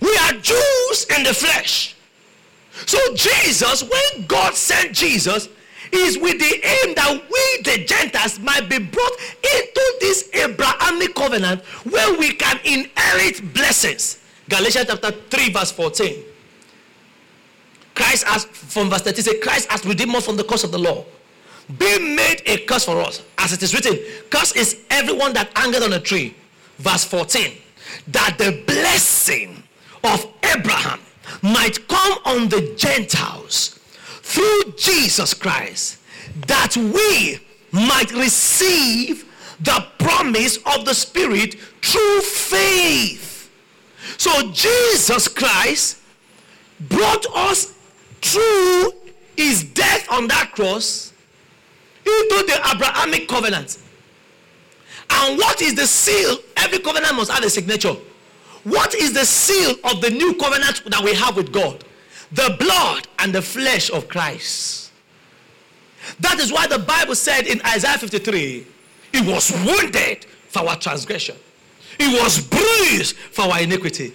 [0.02, 1.96] We are Jews in the flesh.
[2.86, 5.50] So Jesus, when God sent Jesus,
[5.92, 9.12] is with the aim that we, the Gentiles, might be brought
[9.42, 14.24] into this Abrahamic covenant where we can inherit blessings.
[14.48, 16.24] Galatians chapter 3, verse 14.
[17.96, 20.80] Christ has, from verse 30, say, Christ has redeemed us from the curse of the
[20.80, 21.06] law.
[21.78, 24.00] Be made a curse for us, as it is written.
[24.30, 26.36] Curse is everyone that angered on a tree.
[26.78, 27.52] Verse 14.
[28.08, 29.62] That the blessing
[30.04, 31.00] of Abraham
[31.42, 33.80] might come on the Gentiles
[34.22, 36.00] through Jesus Christ,
[36.48, 37.40] that we
[37.72, 39.26] might receive
[39.60, 43.50] the promise of the Spirit through faith.
[44.18, 46.02] So Jesus Christ
[46.82, 47.74] brought us
[48.22, 48.94] through
[49.38, 51.14] his death on that cross
[52.06, 53.78] into the Abrahamic covenant.
[55.10, 56.38] And what is the seal?
[56.58, 57.96] Every covenant must have a signature.
[58.64, 61.84] What is the seal of the new covenant that we have with God?
[62.32, 64.92] The blood and the flesh of Christ.
[66.20, 68.66] That is why the Bible said in Isaiah 53,
[69.14, 71.36] He was wounded for our transgression,
[71.98, 74.14] He was bruised for our iniquity.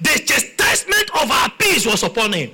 [0.00, 2.50] The chastisement of our peace was upon Him,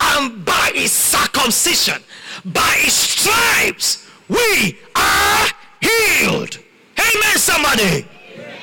[0.00, 2.02] and by His circumcision,
[2.44, 5.46] by His stripes, we are
[5.80, 6.58] healed.
[6.98, 8.06] Amen, somebody.
[8.34, 8.58] Amen.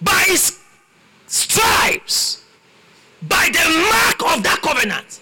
[0.00, 0.61] By His
[1.32, 2.44] stripes
[3.22, 5.20] by the mark of that covenant.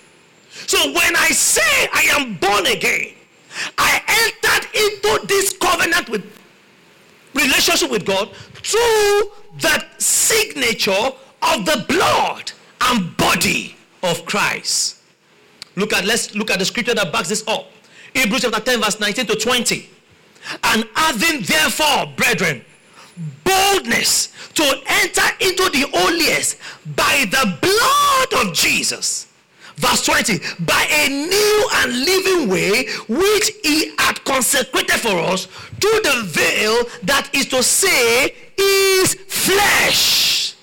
[0.66, 3.14] So when I say I am born again,
[3.78, 6.24] I entered into this covenant with
[7.32, 9.30] relationship with God through
[9.60, 12.50] the signature of the blood
[12.80, 14.96] and body of Christ.
[15.76, 17.66] Look at let's look at the scripture that backs this up.
[18.14, 19.88] Hebrews chapter 10, verse 19 to 20.
[20.64, 22.64] And having therefore, brethren,
[23.44, 26.58] boldness to enter into the holiest
[26.96, 29.26] by the blood of Jesus.
[29.76, 36.00] Verse 20, by a new and living way which he had consecrated for us through
[36.02, 40.54] the veil that is to say his flesh.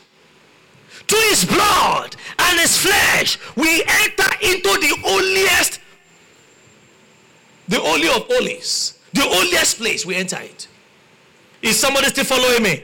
[1.07, 5.79] To his blood and his flesh, we enter into the holiest,
[7.67, 10.67] the holy of holies, the holiest place we enter it.
[11.67, 12.83] Is somebody still following me?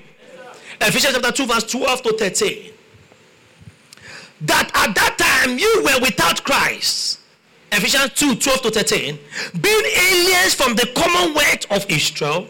[0.81, 2.73] Ephesians chapter 2, verse 12 to 13.
[4.41, 7.21] That at that time you were without Christ.
[7.71, 9.17] Ephesians 2, 12 to 13.
[9.61, 12.47] Being aliens from the commonwealth of Israel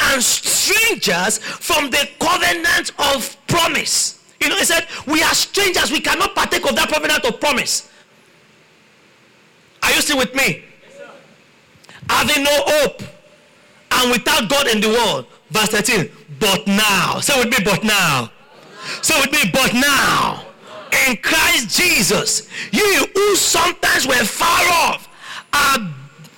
[0.00, 4.24] and strangers from the covenant of promise.
[4.40, 7.90] You know, he said, We are strangers, we cannot partake of that covenant of promise.
[9.82, 10.64] Are you still with me?
[12.08, 13.02] Having no hope
[13.90, 15.26] and without God in the world.
[15.56, 16.10] Verse 13.
[16.38, 17.20] But now.
[17.20, 18.30] Say with me, but now.
[19.00, 20.44] Say with me, but now.
[21.08, 25.08] In Christ Jesus, you who sometimes were far off
[25.52, 25.78] are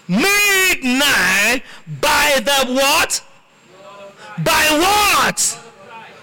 [0.07, 1.63] made nigh
[2.01, 3.23] by the what?
[4.45, 5.59] By what?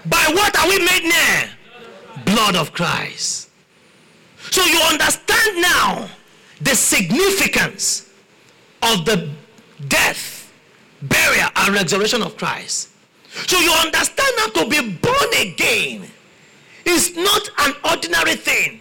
[0.06, 2.26] By what are we made near?
[2.26, 3.50] Blood of Christ.
[4.52, 6.10] So you understand now
[6.62, 8.10] the significance
[8.82, 9.30] of the
[9.88, 10.35] death,
[11.02, 12.90] burial, and resurrection of Christ.
[13.48, 16.08] So you understand now to be born again
[16.86, 18.80] is not an ordinary thing.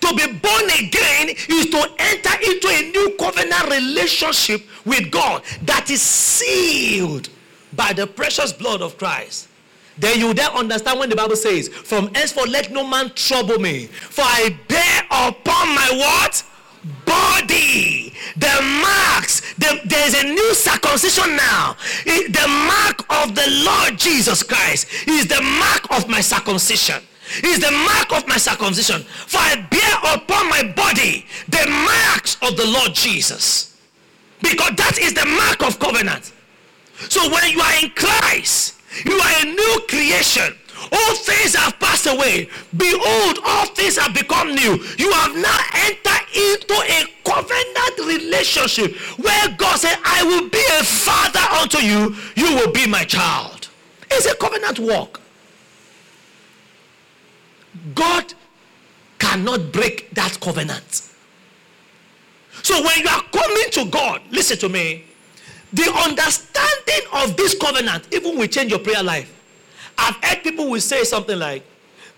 [0.00, 5.88] To be born again is to enter into a new covenant relationship with God that
[5.90, 7.28] is sealed
[7.74, 9.48] by the precious blood of Christ.
[9.98, 13.86] Then you then understand when the Bible says, From henceforth let no man trouble me,
[13.86, 16.44] for I bear upon my what?
[17.04, 18.01] Body.
[18.36, 19.54] The marks.
[19.54, 21.76] The, there's a new circumcision now.
[22.06, 27.02] It, the mark of the Lord Jesus Christ is the mark of my circumcision.
[27.44, 29.02] Is the mark of my circumcision.
[29.02, 33.78] For I bear upon my body the marks of the Lord Jesus.
[34.40, 36.32] Because that is the mark of covenant.
[37.08, 40.54] So when you are in Christ, you are a new creation.
[40.90, 42.48] All things have passed away.
[42.76, 44.82] Behold, all things have become new.
[44.98, 50.84] You have now entered into a covenant relationship where God said, I will be a
[50.84, 52.16] father unto you.
[52.36, 53.68] You will be my child.
[54.10, 55.20] It's a covenant walk.
[57.94, 58.34] God
[59.18, 61.08] cannot break that covenant.
[62.62, 65.04] So when you are coming to God, listen to me.
[65.72, 69.32] The understanding of this covenant even will change your prayer life.
[69.98, 71.64] I've heard people will say something like,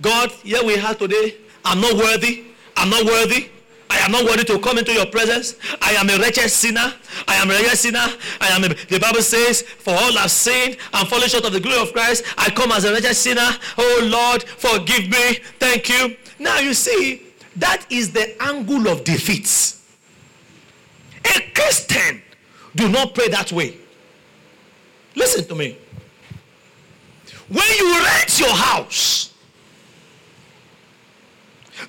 [0.00, 1.36] God, here we are today.
[1.64, 2.44] I'm not worthy.
[2.76, 3.48] I'm not worthy.
[3.90, 5.56] I am not worthy to come into your presence.
[5.80, 6.92] I am a wretched sinner.
[7.28, 8.06] I am a wretched sinner.
[8.40, 11.60] I am a, the Bible says, for all have sinned and fallen short of the
[11.60, 12.24] glory of Christ.
[12.36, 13.48] I come as a wretched sinner.
[13.78, 15.34] Oh Lord, forgive me.
[15.60, 16.16] Thank you.
[16.38, 17.22] Now you see,
[17.56, 19.76] that is the angle of defeat.
[21.24, 22.20] A Christian
[22.74, 23.76] do not pray that way.
[25.14, 25.78] Listen to me.
[27.48, 29.32] When you rent your house,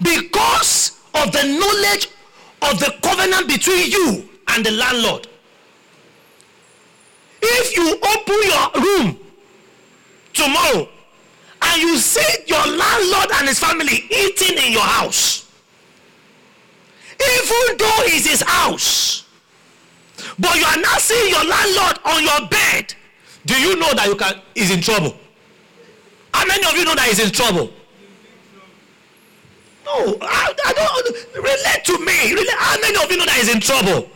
[0.01, 2.09] because of the knowledge
[2.61, 5.27] of the covenant between you and the landlord,
[7.41, 9.19] if you open your room
[10.33, 10.89] tomorrow
[11.61, 15.49] and you see your landlord and his family eating in your house,
[17.13, 19.25] even though it's his house,
[20.37, 22.93] but you are now seeing your landlord on your bed,
[23.45, 25.15] do you know that you can is in trouble?
[26.45, 27.71] How many of you know that he's in trouble?
[29.83, 32.33] No, I, I don't relate to me.
[32.33, 34.07] Relate, how many of you know that he's in trouble?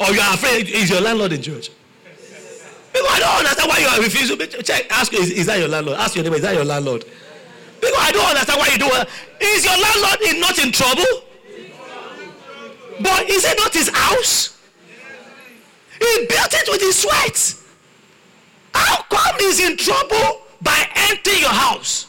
[0.00, 1.70] Or you are afraid is your landlord in church?
[2.92, 4.38] Because I don't understand why you are refusing.
[4.62, 5.98] Check, ask is, is that your landlord?
[5.98, 7.06] Ask your neighbor, is that your landlord?
[7.80, 9.08] Because I don't understand why you do it.
[9.40, 11.24] Is your landlord in, not in trouble?
[13.00, 14.60] But is it not his house?
[15.98, 17.59] He built it with his sweat.
[18.74, 22.06] How come he's in trouble by entering your house?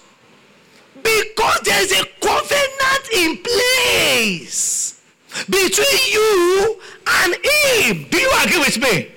[1.02, 5.02] Because there's a covenant in place
[5.50, 8.08] between you and him.
[8.10, 9.12] Do you agree with me?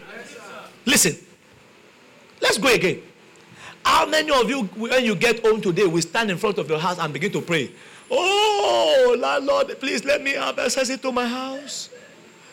[0.87, 1.17] Listen,
[2.41, 3.03] let's go again.
[3.85, 6.79] How many of you, when you get home today, will stand in front of your
[6.79, 7.71] house and begin to pray?
[8.11, 11.91] Oh, Lord, please let me have access into my house.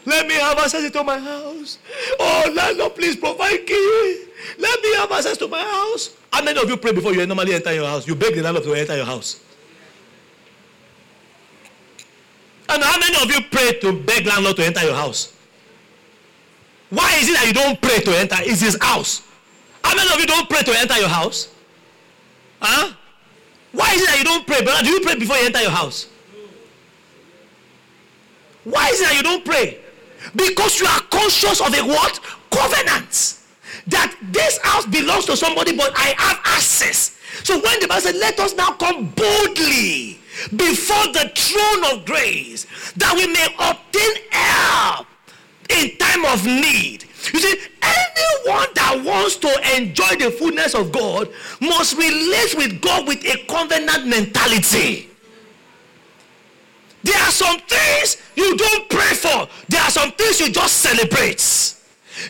[0.05, 1.77] Let me have access into my house.
[2.19, 4.25] Oh, landlord, please provide key.
[4.57, 6.15] Let me have access to my house.
[6.33, 8.07] How many of you pray before you normally enter your house?
[8.07, 9.41] You beg the landlord to enter your house.
[12.69, 15.33] And how many of you pray to beg landlord to enter your house?
[16.89, 18.37] Why is it that you don't pray to enter?
[18.39, 19.27] It's his house.
[19.83, 21.53] How many of you don't pray to enter your house?
[22.61, 22.93] Huh?
[23.71, 24.63] Why is it that you don't pray?
[24.63, 26.07] Brother, do you pray before you enter your house?
[28.63, 29.79] Why is it that you don't pray?
[30.35, 32.19] Because you are conscious of a what?
[32.49, 33.39] Covenant.
[33.87, 37.17] That this house belongs to somebody, but I have access.
[37.43, 40.19] So when the Bible said, Let us now come boldly
[40.55, 45.07] before the throne of grace, that we may obtain help
[45.69, 47.05] in time of need.
[47.33, 53.07] You see, anyone that wants to enjoy the fullness of God must relate with God
[53.07, 55.10] with a covenant mentality.
[57.03, 59.47] There are some things you don't pray for.
[59.69, 61.41] There are some things you just celebrate.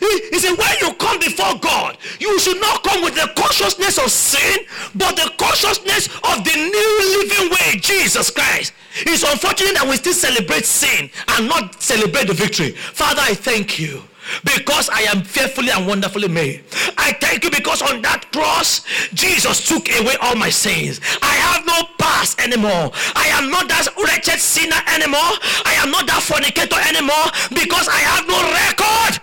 [0.00, 4.10] He said, when you come before God, you should not come with the consciousness of
[4.10, 4.64] sin,
[4.94, 8.72] but the consciousness of the new living way, Jesus Christ.
[9.00, 12.70] It's unfortunate that we still celebrate sin and not celebrate the victory.
[12.70, 14.02] Father, I thank you
[14.44, 16.64] because I am fearfully and wonderfully made.
[16.98, 21.00] I thank you because on that cross, Jesus took away all my sins.
[21.22, 22.90] I have no past anymore.
[23.14, 25.32] I am not that wretched sinner anymore.
[25.64, 29.22] I am not that fornicator anymore because I have no record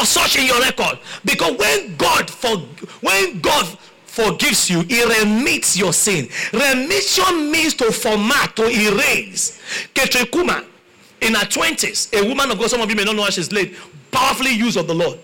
[0.00, 0.98] of such in your record.
[1.24, 2.58] Because when God for
[3.00, 3.66] when God
[4.14, 6.28] forgives you, he remits your sin.
[6.52, 9.60] Remission means to format, to erase.
[9.92, 10.64] Kathryn Kuhlman,
[11.24, 13.50] in her 20s, a woman of God, some of you may not know how she's
[13.50, 13.76] laid,
[14.10, 15.18] powerfully used of the Lord,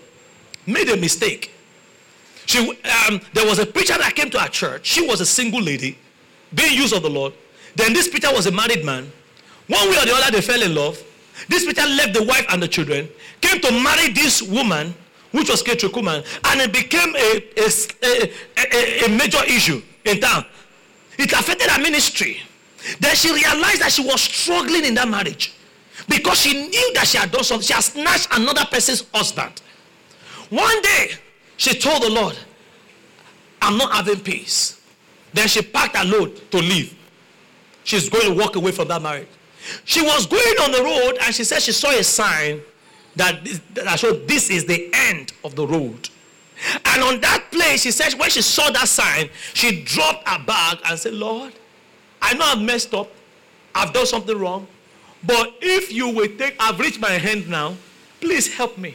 [0.66, 1.52] made a mistake.
[2.46, 4.86] She, um, there was a preacher that came to our church.
[4.86, 5.96] She was a single lady,
[6.54, 7.34] being used of the Lord.
[7.76, 9.12] Then this preacher was a married man.
[9.68, 11.00] One way or the other, they fell in love.
[11.48, 13.08] This preacher left the wife and the children,
[13.40, 14.94] came to marry this woman,
[15.32, 20.44] which was Kathryn Kuhlman, and it became a, a, a, a, major issue in town.
[21.18, 22.38] It affected her ministry.
[22.98, 25.54] Then she realized that she was struggling in that marriage
[26.10, 27.64] because she knew that she had done something.
[27.64, 29.62] She had snatched another person's husband.
[30.50, 31.12] One day,
[31.56, 32.36] she told the Lord,
[33.62, 34.82] I'm not having peace.
[35.32, 36.98] Then she packed her load to leave.
[37.84, 39.28] She's going to walk away from that marriage.
[39.84, 42.60] She was going on the road and she said she saw a sign
[43.14, 43.44] that,
[43.74, 46.08] that showed this is the end of the road.
[46.86, 50.78] And on that place, she said, when she saw that sign, she dropped her bag
[50.84, 51.52] and said, Lord,
[52.20, 53.08] I know I've messed up.
[53.74, 54.66] I've done something wrong.
[55.22, 57.76] But if you will take, I've reached my hand now,
[58.20, 58.94] please help me.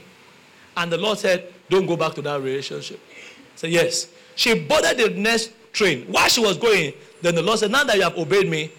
[0.75, 2.99] And the Lord said, Don't go back to that relationship.
[3.09, 4.07] I said, Yes.
[4.35, 6.05] She boarded the next train.
[6.07, 8.71] While she was going, then the Lord said, Now that you have obeyed me,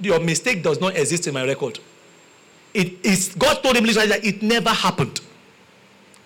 [0.00, 1.78] your mistake does not exist in my record.
[2.74, 5.20] It is God told him that it never happened.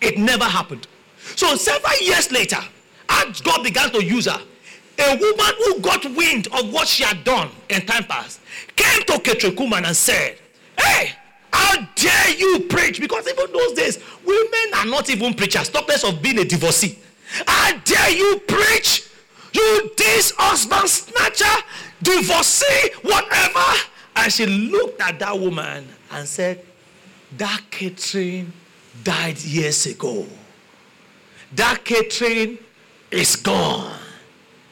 [0.01, 0.87] It never happened.
[1.35, 2.61] So several years later,
[3.09, 4.41] as God began to use her,
[4.99, 8.41] a woman who got wind of what she had done in time past
[8.77, 10.39] came to Kathryn Kuhlman and said,
[10.79, 11.13] Hey,
[11.53, 13.01] how dare you preach?
[13.01, 16.99] Because even those days, women are not even preachers, talk less of being a divorcee.
[17.47, 19.09] How dare you preach?
[19.53, 21.65] You this husband snatcher,
[22.03, 23.81] divorcee, whatever.
[24.17, 26.65] And she looked at that woman and said,
[27.37, 28.51] That Kathryn
[29.03, 30.27] died years ago.
[31.55, 32.59] That Kathryn
[33.11, 33.99] is gone.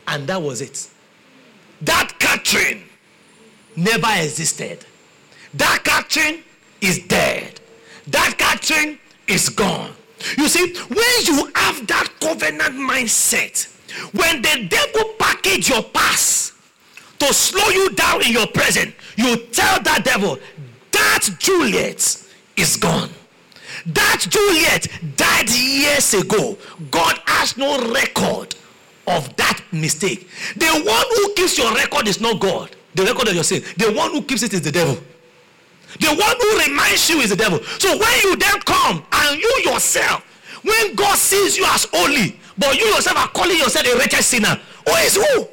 [0.07, 0.89] And that was it.
[1.81, 2.83] That Kathryn
[3.77, 4.85] never existed.
[5.55, 6.43] That Kathryn
[6.81, 7.61] is dead.
[8.09, 9.93] That Kathryn is gone.
[10.37, 13.71] You see, when you have that covenant mindset,
[14.13, 16.55] when the devil package your past
[17.19, 20.39] to slow you down in your present, you tell that devil,
[20.93, 22.25] that Juliet
[22.57, 23.11] is gone.
[23.87, 26.57] That Juliet died years ago.
[26.91, 28.55] God has no record
[29.07, 30.29] of that mistake.
[30.57, 32.75] The one who keeps your record is not God.
[32.95, 33.63] The record of your sin.
[33.77, 34.97] The one who keeps it is the devil.
[36.01, 37.63] The one who reminds you is the devil.
[37.79, 40.25] So when you then come and you yourself,
[40.63, 44.61] when God sees you as holy, but you yourself are calling yourself a wretched sinner,
[44.87, 45.49] who is who?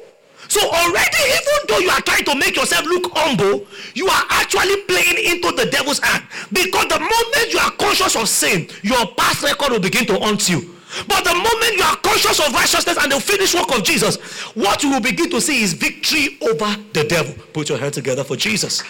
[0.48, 4.82] So already, even though you are trying to make yourself look humble, you are actually
[4.82, 6.24] playing into the devil's hand.
[6.52, 10.50] Because the moment you are conscious of sin, your past record will begin to haunt
[10.50, 10.74] you.
[11.08, 14.16] But the moment you are conscious of righteousness and the finished work of Jesus,
[14.54, 17.34] what you will begin to see is victory over the devil.
[17.54, 18.82] Put your hand together for Jesus.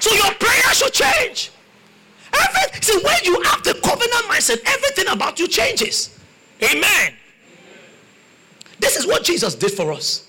[0.00, 1.50] So your prayer should change.
[2.32, 6.18] Every, see, when you have the covenant mindset, everything about you changes.
[6.62, 7.14] Amen.
[8.78, 10.28] This is what Jesus did for us.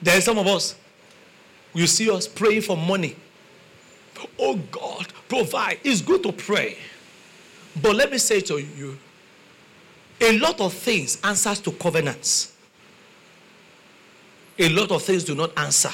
[0.00, 0.76] There are some of us,
[1.74, 3.16] you see us praying for money.
[4.38, 5.78] Oh God, provide.
[5.84, 6.76] It's good to pray.
[7.80, 8.98] But let me say to you,
[10.20, 12.54] a lot of things answers to covenants.
[14.58, 15.92] A lot of things do not answer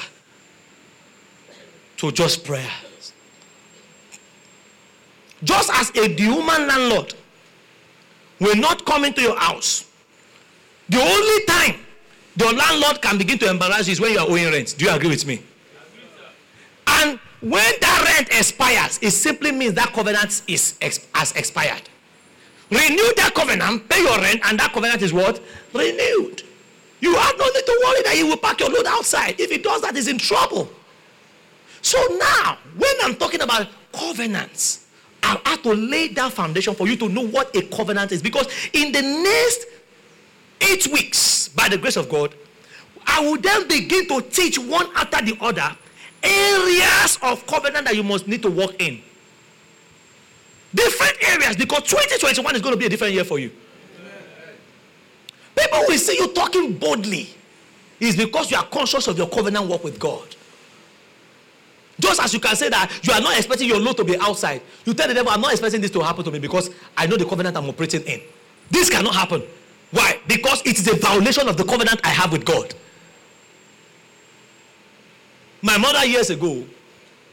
[1.97, 3.13] to just prayers.
[5.43, 7.13] Just as a human landlord
[8.39, 9.85] will not come into your house,
[10.89, 11.79] the only time
[12.35, 14.75] the landlord can begin to embarrass you is when you are owing rent.
[14.77, 15.41] Do you agree with me?
[16.87, 20.77] And when that rent expires, it simply means that covenant is
[21.13, 21.83] has expired.
[22.69, 25.41] Renew that covenant, pay your rent, and that covenant is what?
[25.73, 26.43] Renewed.
[26.99, 29.39] You have no need to worry that he will pack your load outside.
[29.39, 30.69] If he does that, he's in trouble.
[31.85, 34.87] So now, when I'm talking about covenants,
[35.21, 38.23] I have to lay that foundation for you to know what a covenant is.
[38.23, 39.67] Because in the next
[40.61, 42.33] eight weeks, by the grace of God,
[43.05, 45.77] I will then begin to teach one after the other
[46.23, 48.99] areas of covenant that you must need to work in.
[50.73, 53.51] Different areas because 2021 is going to be a different year for you.
[55.55, 57.29] People will see you talking boldly.
[57.99, 60.35] It's because you are conscious of your covenant work with God.
[61.99, 64.61] Just as you can say that you are not expecting your load to be outside,
[64.83, 67.15] you tell the devil, I'm not expecting this to happen to me because I know
[67.15, 68.21] the covenant I'm operating in.
[68.69, 69.43] This cannot happen.
[69.91, 70.19] Why?
[70.27, 72.73] Because it is a violation of the covenant I have with God.
[75.61, 76.65] My mother years ago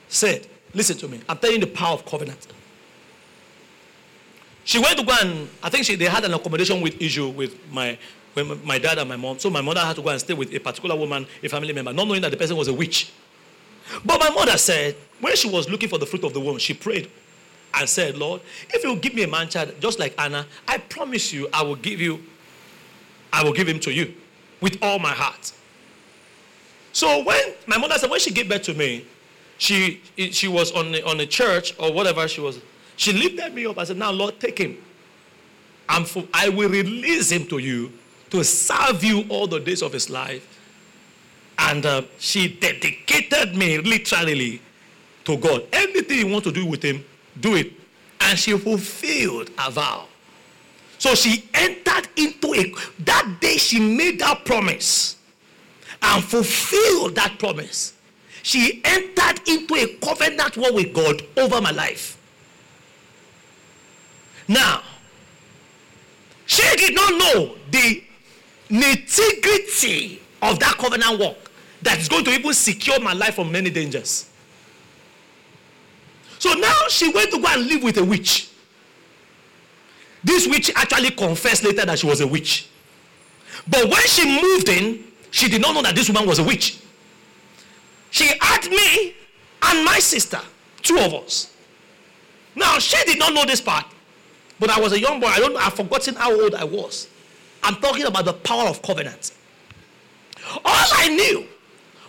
[0.08, 2.46] said, Listen to me, I'm telling you the power of covenant.
[4.64, 7.58] She went to go and, I think she, they had an accommodation with issue with
[7.70, 7.98] my,
[8.64, 9.38] my dad and my mom.
[9.38, 11.92] So my mother had to go and stay with a particular woman, a family member,
[11.92, 13.12] not knowing that the person was a witch.
[14.04, 16.74] But my mother said, when she was looking for the fruit of the womb, she
[16.74, 17.10] prayed
[17.74, 18.40] and said, Lord,
[18.70, 21.76] if you give me a man child just like Hannah, I promise you I will
[21.76, 22.22] give you,
[23.32, 24.14] I will give him to you
[24.60, 25.52] with all my heart.
[26.92, 29.06] So when my mother said, when she gave birth to me,
[29.58, 32.60] she, she was on a, on a church or whatever she was.
[32.96, 34.76] She lifted me up and said, Now, Lord, take him.
[35.88, 37.92] I'm for, I will release him to you
[38.30, 40.51] to serve you all the days of his life.
[41.68, 44.60] And uh, she dedicated me literally
[45.24, 45.64] to God.
[45.72, 47.04] Anything you want to do with him,
[47.38, 47.72] do it.
[48.20, 50.06] And she fulfilled a vow.
[50.98, 55.16] So she entered into a, that day she made that promise
[56.00, 57.94] and fulfilled that promise.
[58.42, 62.18] She entered into a covenant war with God over my life.
[64.48, 64.82] Now,
[66.46, 68.02] she did not know the
[68.68, 71.41] nitty gritty of that covenant work
[71.82, 74.30] that is going to even secure my life from many dangers.
[76.38, 78.50] So now she went to go and live with a witch.
[80.24, 82.68] This witch actually confessed later that she was a witch.
[83.68, 86.80] But when she moved in, she did not know that this woman was a witch.
[88.10, 89.14] She had me
[89.62, 90.40] and my sister,
[90.82, 91.54] two of us.
[92.54, 93.86] Now, she did not know this part,
[94.60, 95.28] but I was a young boy.
[95.28, 97.08] I don't I've forgotten how old I was.
[97.62, 99.32] I'm talking about the power of covenant.
[100.64, 101.46] All I knew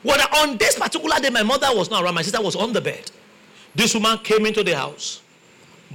[0.04, 2.82] that on this particular day, my mother was not around, my sister was on the
[2.82, 3.10] bed.
[3.76, 5.22] This woman came into the house,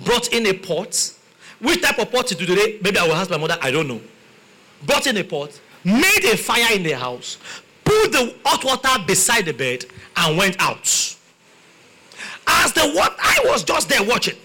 [0.05, 1.15] brought in a pot.
[1.61, 2.79] Which type of pot is today?
[2.83, 4.01] Maybe I will ask my mother, I don't know.
[4.87, 7.37] Brought in a pot, made a fire in the house,
[7.85, 9.85] put the hot water beside the bed,
[10.17, 10.87] and went out.
[12.47, 14.37] As the water, I was just there watching.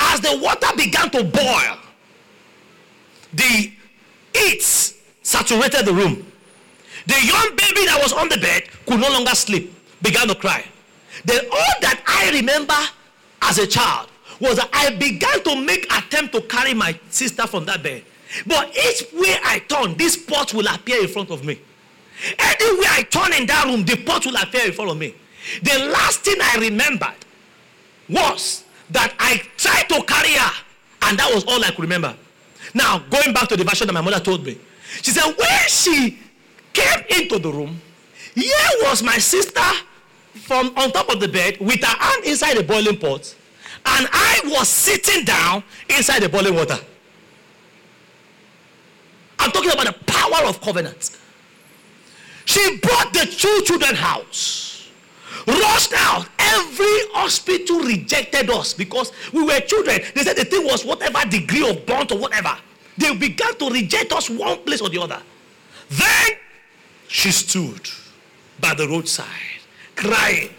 [0.00, 1.78] As the water began to boil,
[3.32, 3.72] the
[4.34, 4.62] heat
[5.22, 6.27] saturated the room.
[7.08, 10.62] The young baby that was on the bed could no longer sleep, began to cry.
[11.24, 12.76] Then all that I remember
[13.42, 17.64] as a child was that I began to make attempt to carry my sister from
[17.64, 18.04] that bed.
[18.46, 21.58] But each way I turn, this pot will appear in front of me.
[22.38, 25.14] Anywhere I turn in that room, the pot will appear in front of me.
[25.62, 27.16] The last thing I remembered
[28.08, 30.52] was that I tried to carry her,
[31.02, 32.14] and that was all I could remember.
[32.74, 34.58] Now, going back to the version that my mother told me,
[35.02, 36.18] she said, when she
[36.78, 37.80] came into the room,
[38.34, 38.52] here
[38.82, 39.60] was my sister
[40.34, 43.34] from on top of the bed with her hand inside the boiling pot,
[43.84, 46.78] and I was sitting down inside the boiling water.
[49.38, 51.16] I'm talking about the power of covenant.
[52.44, 54.88] She brought the two children house,
[55.46, 56.28] rushed out.
[56.38, 60.00] Every hospital rejected us because we were children.
[60.14, 62.56] They said the thing was whatever degree of burnt or whatever.
[62.96, 65.20] They began to reject us one place or the other.
[65.90, 66.28] Then
[67.08, 67.88] she stood
[68.60, 69.26] by the roadside
[69.96, 70.50] crying.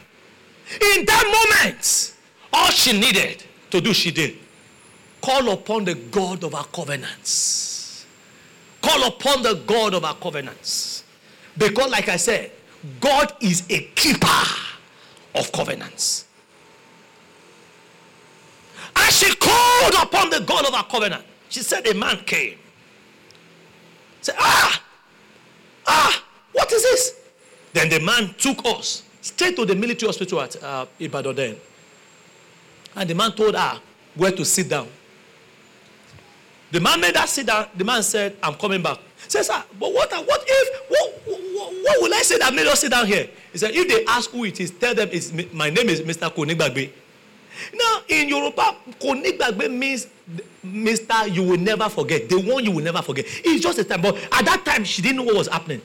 [0.96, 2.14] In that moment,
[2.52, 4.36] all she needed to do, she did.
[5.22, 8.06] Call upon the God of our covenants.
[8.82, 11.04] Call upon the God of our covenants.
[11.58, 12.52] Because, like I said,
[13.00, 14.28] God is a keeper
[15.36, 16.26] of covenants.
[18.96, 21.24] And she called upon the God of our covenant.
[21.50, 22.58] She said, A man came.
[24.22, 24.84] Said, Ah,
[25.88, 26.24] ah,
[26.80, 27.20] is this?
[27.74, 31.56] Then the man took us straight to the military hospital at uh, Ibadan.
[32.96, 33.80] And the man told her
[34.16, 34.88] where to sit down.
[36.72, 37.68] The man made her sit down.
[37.76, 39.00] The man said, I'm coming back.
[39.28, 42.82] Says, sir, but what, what if, what, what, what will I say that made us
[42.82, 43.28] sit down here?
[43.52, 46.34] He said, if they ask who it is, tell them it's, my name is Mr.
[46.34, 46.92] Konigbagbe.
[47.74, 50.08] Now, in Yoruba, Konigbagbe means
[50.66, 51.34] Mr.
[51.34, 52.30] You will never forget.
[52.30, 53.26] The one you will never forget.
[53.28, 54.02] It's just a time.
[54.02, 55.82] But at that time, she didn't know what was happening.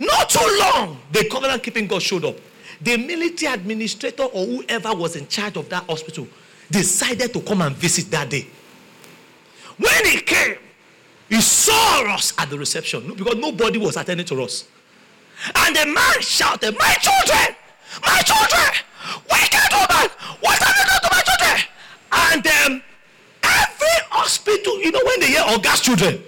[0.00, 2.36] Not too long, the covenant keeping God showed up.
[2.80, 6.26] The military administrator or whoever was in charge of that hospital
[6.70, 8.46] decided to come and visit that day.
[9.76, 10.56] When he came,
[11.28, 14.66] he saw us at the reception because nobody was attending to us.
[15.54, 17.56] And the man shouted, My children,
[18.02, 18.72] my children,
[19.30, 21.66] wicked woman, what have you done to my children?
[22.12, 22.82] And um,
[23.42, 26.22] every hospital, you know, when they hear August children,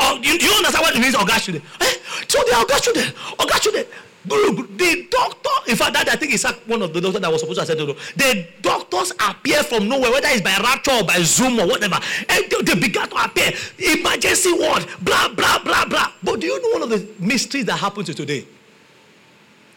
[0.00, 1.64] oh, you, you understand what it means, August children?
[1.80, 1.94] Eh?
[2.28, 3.86] So they are August children, August children.
[4.26, 7.60] The doctor, in fact, that I think is one of the doctors that was supposed
[7.60, 7.86] to say no.
[7.86, 11.98] The doctors appear from nowhere, whether it's by rapture or by Zoom or whatever.
[12.28, 13.52] And they, they began to appear.
[13.78, 16.12] Emergency ward, blah, blah, blah, blah.
[16.24, 18.46] But do you know one of the mysteries that happened to today?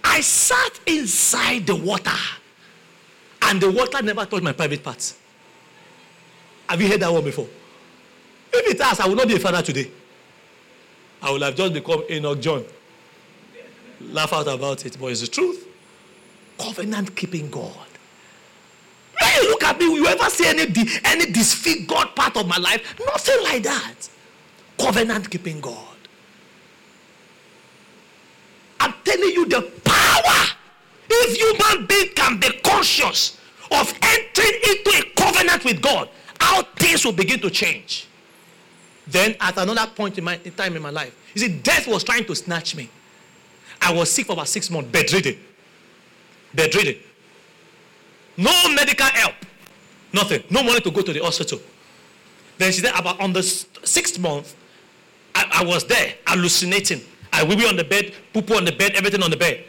[0.03, 2.17] I sat inside the water,
[3.43, 5.15] and the water never touched my private parts.
[6.67, 7.47] Have you heard that one before?
[8.51, 9.91] If it has, I will not be a father today.
[11.21, 12.65] I will have just become Enoch John
[14.01, 15.67] laugh out about it, but it's the truth.
[16.57, 17.73] Covenant keeping God.
[19.21, 20.65] When you look at me, will you ever see any,
[21.05, 22.95] any disfigured part of my life?
[22.99, 24.09] Nothing like that.
[24.77, 25.85] Covenant keeping God.
[28.79, 30.45] I'm telling you the power.
[31.11, 33.37] If human being can be conscious
[33.71, 36.09] of entering into a covenant with God,
[36.39, 38.07] how things will begin to change.
[39.09, 42.03] Then, at another point in my in time in my life, you see, death was
[42.03, 42.89] trying to snatch me.
[43.81, 45.37] I was sick for about six months, bedridden.
[46.53, 46.97] Bedridden.
[48.37, 49.35] No medical help.
[50.13, 50.43] Nothing.
[50.49, 51.59] No money to go to the hospital.
[52.57, 54.55] Then she said, about on the sixth month,
[55.33, 57.01] I, I was there hallucinating.
[57.31, 59.63] I will be on the bed, poo poo on the bed, everything on the bed.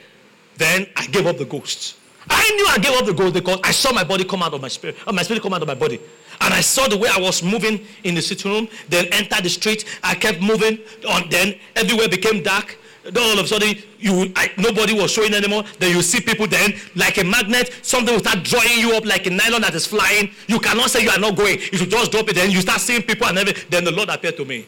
[0.57, 1.97] Then I gave up the ghost.
[2.29, 4.61] I knew I gave up the ghost because I saw my body come out of
[4.61, 6.01] my spirit, uh, my spirit come out of my body.
[6.41, 9.49] And I saw the way I was moving in the sitting room, then enter the
[9.49, 9.85] street.
[10.03, 12.79] I kept moving on, then everywhere became dark.
[13.03, 15.65] Then all of a sudden, you I, nobody was showing anymore.
[15.79, 16.47] Then you see people.
[16.47, 19.87] Then, like a magnet, something will start drawing you up like a nylon that is
[19.87, 20.31] flying.
[20.47, 21.59] You cannot say you are not going.
[21.73, 22.35] You should just drop it.
[22.35, 23.65] Then you start seeing people and everything.
[23.71, 24.67] Then the Lord appeared to me.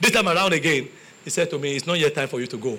[0.00, 0.88] This time around again,
[1.24, 2.78] He said to me, "It's not yet time for you to go."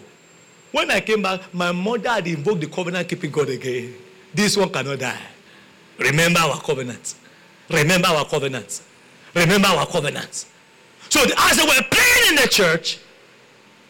[0.72, 3.94] When I came back, my mother had invoked the covenant keeping God again.
[4.34, 5.22] This one cannot die.
[6.00, 7.16] Remember our covenant.
[7.70, 8.82] Remember our covenant.
[9.36, 10.46] Remember our covenant.
[11.10, 13.00] So as they were praying in the church,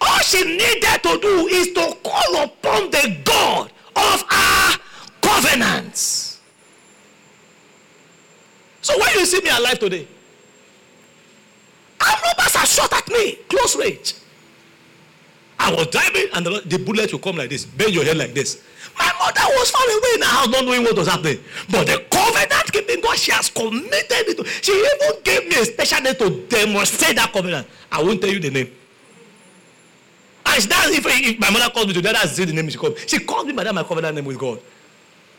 [0.02, 4.78] all she needed to do is to call upon the God of our
[5.22, 6.42] covenants.
[8.82, 10.08] So when you see me alive today,
[12.02, 14.16] our robbers are shot at me, close range.
[15.58, 18.34] I was driving and the, the bullet will come like this, bend your head like
[18.34, 18.62] this.
[18.98, 21.40] My mother was far away in the house, not knowing what was happening.
[21.70, 24.38] But the covenant keeping God, she has committed it.
[24.38, 27.68] To, she even gave me a special name to demonstrate that covenant.
[27.92, 28.72] I won't tell you the name.
[30.46, 33.02] And that's if, if my mother calls me today, that's the name she called me.
[33.08, 34.60] She calls me by that my covenant name with God.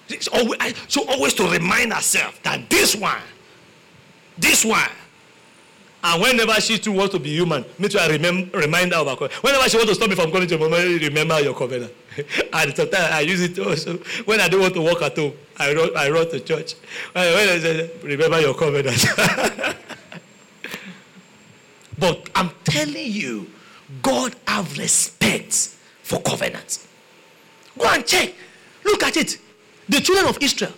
[0.08, 3.22] She always, always to remind herself that this one,
[4.36, 4.90] this one,
[6.04, 9.06] and whenever she too wants to be human, me too, I remember, remind her of
[9.06, 9.42] her covenant.
[9.42, 11.94] Whenever she wants to stop me from calling to mama, remember your covenant.
[12.52, 13.96] and sometimes I use it also.
[14.26, 16.74] When I don't want to work at home, I run, I run to church.
[17.12, 19.02] When I say, remember your covenant.
[21.98, 23.50] but I'm telling you,
[24.02, 25.54] God have respect
[26.02, 26.86] for covenants.
[27.78, 28.34] Go and check.
[28.84, 29.38] Look at it.
[29.88, 30.74] The children of Israel.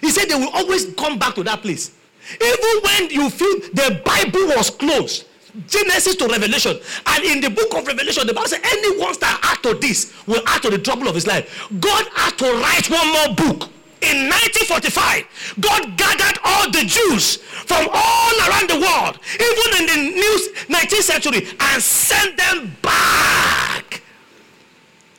[0.00, 1.97] He said they will always come back to that place.
[2.40, 5.26] Even when you feel the Bible was closed,
[5.66, 9.62] Genesis to Revelation, and in the book of Revelation, the Bible says anyone that add
[9.62, 11.68] to this will add to the trouble of his life.
[11.80, 13.70] God had to write one more book.
[14.00, 20.14] In 1945, God gathered all the Jews from all around the world, even in the
[20.14, 24.02] new 19th century, and sent them back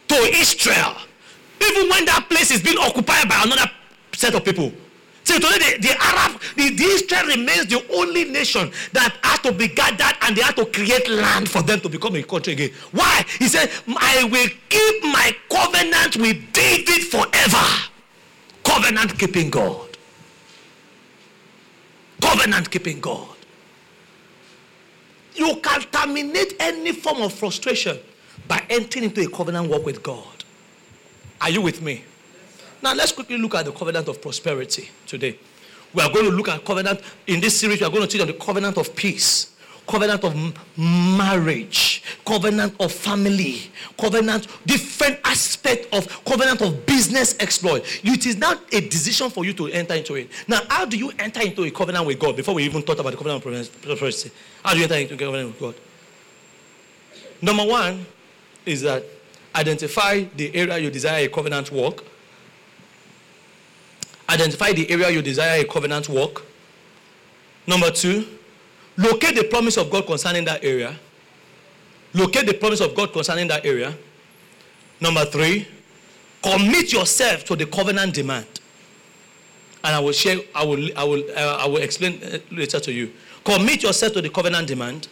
[0.07, 0.95] to Israel.
[1.61, 3.69] Even when that place is being occupied by another
[4.13, 4.71] set of people.
[5.29, 9.51] See, today the, the Arab, the, the Israel remains the only nation that has to
[9.51, 12.71] be gathered and they have to create land for them to become a country again.
[12.91, 13.23] Why?
[13.37, 17.67] He said, I will keep my covenant with David forever.
[18.63, 19.95] Covenant keeping God.
[22.23, 23.35] Covenant keeping God.
[25.35, 27.99] You can terminate any form of frustration
[28.47, 30.43] by entering into a covenant walk with God.
[31.39, 32.03] Are you with me?
[32.81, 35.37] Now let's quickly look at the covenant of prosperity today.
[35.93, 37.79] We are going to look at covenant in this series.
[37.79, 39.55] We are going to teach on the covenant of peace,
[39.87, 40.35] covenant of
[40.77, 47.83] marriage, covenant of family, covenant, different aspect of covenant of business exploit.
[48.03, 50.29] It is not a decision for you to enter into it.
[50.47, 53.11] Now, how do you enter into a covenant with God before we even talk about
[53.11, 54.31] the covenant of prosperity?
[54.63, 55.75] How do you enter into a covenant with God?
[57.41, 58.05] Number one
[58.65, 59.03] is that
[59.55, 62.03] identify the area you desire a covenant walk
[64.29, 66.45] Identify the area you desire a covenant walk.
[67.65, 68.25] Number two,
[68.95, 70.95] locate the promise of God concerning that area.
[72.13, 73.95] Locate the promise of God concerning that area.
[75.01, 75.67] Number three,
[76.43, 78.45] commit yourself to the covenant demand.
[79.83, 82.19] And I will share, I will, I will, uh, I will explain
[82.51, 83.11] later to you.
[83.43, 85.07] Commit yourself to the covenant demand.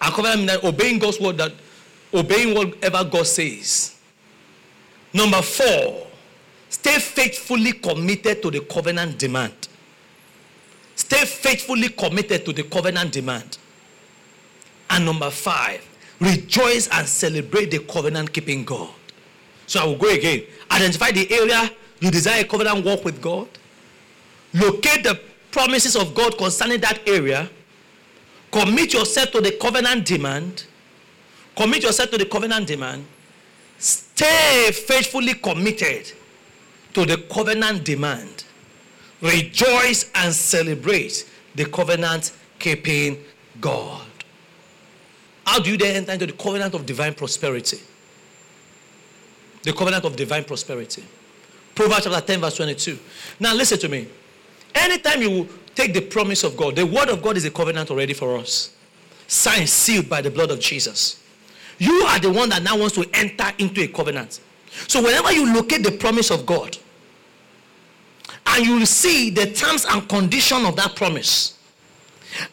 [0.00, 1.52] And covenant demand, obeying God's word that,
[2.14, 3.98] obeying whatever God says.
[5.12, 6.06] Number four,
[6.70, 9.68] Stay faithfully committed to the covenant demand.
[10.94, 13.58] Stay faithfully committed to the covenant demand.
[14.88, 15.84] And number five,
[16.20, 18.88] rejoice and celebrate the covenant keeping God.
[19.66, 20.44] So I will go again.
[20.70, 23.48] Identify the area you desire a covenant walk with God.
[24.54, 27.50] Locate the promises of God concerning that area.
[28.52, 30.64] Commit yourself to the covenant demand.
[31.56, 33.04] Commit yourself to the covenant demand.
[33.78, 36.12] Stay faithfully committed
[36.94, 38.44] to the covenant demand.
[39.20, 43.22] Rejoice and celebrate the covenant keeping
[43.60, 44.06] God.
[45.44, 47.80] How do you then enter into the covenant of divine prosperity?
[49.62, 51.04] The covenant of divine prosperity.
[51.74, 52.98] Proverbs chapter 10, verse 22.
[53.38, 54.08] Now, listen to me.
[54.74, 58.12] Anytime you take the promise of God, the word of God is a covenant already
[58.12, 58.74] for us,
[59.26, 61.22] signed, sealed by the blood of Jesus.
[61.78, 64.40] You are the one that now wants to enter into a covenant.
[64.86, 66.76] So whenever you locate the promise of God
[68.46, 71.58] and you see the terms and condition of that promise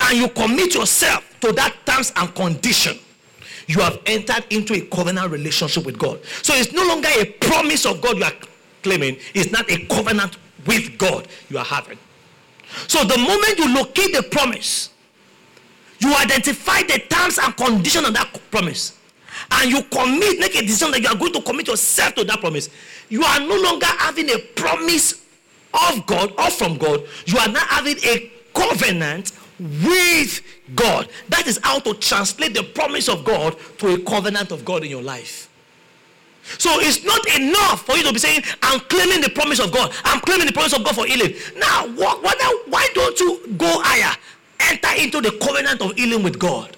[0.02, 2.98] and you commit yourself to that terms and condition,
[3.68, 6.20] you have entered into a covenant relationship with God.
[6.42, 8.34] So it's no longer a promise of God you are
[8.82, 11.98] claiming, it's not a covenant with God you are having.
[12.88, 14.90] So the moment you locate the promise,
[16.00, 18.97] you identify the terms and condition of that promise
[19.52, 22.40] and you commit, make a decision that you are going to commit yourself to that
[22.40, 22.70] promise,
[23.10, 25.26] you are no longer having a promise
[25.74, 27.04] of God or from God.
[27.26, 30.42] You are now having a covenant with
[30.76, 31.10] God.
[31.30, 34.90] That is how to translate the promise of God to a covenant of God in
[34.90, 35.50] your life.
[36.58, 39.92] So it's not enough for you to be saying, I'm claiming the promise of God.
[40.06, 41.34] I'm claiming the promise of God for healing.
[41.58, 42.38] Now, what, what,
[42.70, 44.16] why don't you go higher?
[44.60, 46.77] Enter into the covenant of healing with God.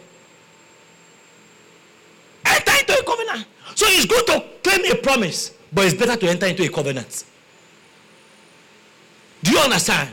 [2.49, 3.45] Enter into a covenant.
[3.75, 7.25] So it's good to claim a promise, but it's better to enter into a covenant.
[9.43, 10.09] Do you understand?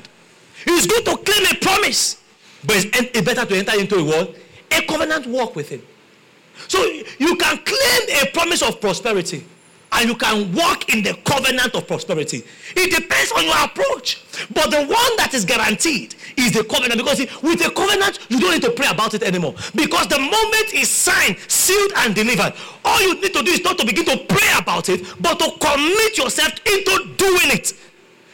[0.66, 2.22] It's good to claim a promise,
[2.64, 4.37] but it's better to enter into a what?
[4.70, 5.82] A covenant walk with Him.
[6.68, 6.82] So
[7.18, 9.45] you can claim a promise of prosperity
[9.97, 12.44] and you can walk in the covenant of prosperity.
[12.76, 14.22] It depends on your approach.
[14.53, 18.53] But the one that is guaranteed is the covenant because with the covenant, you don't
[18.53, 19.55] need to pray about it anymore.
[19.74, 22.53] Because the moment is signed, sealed, and delivered,
[22.84, 25.51] all you need to do is not to begin to pray about it, but to
[25.59, 27.72] commit yourself into doing it.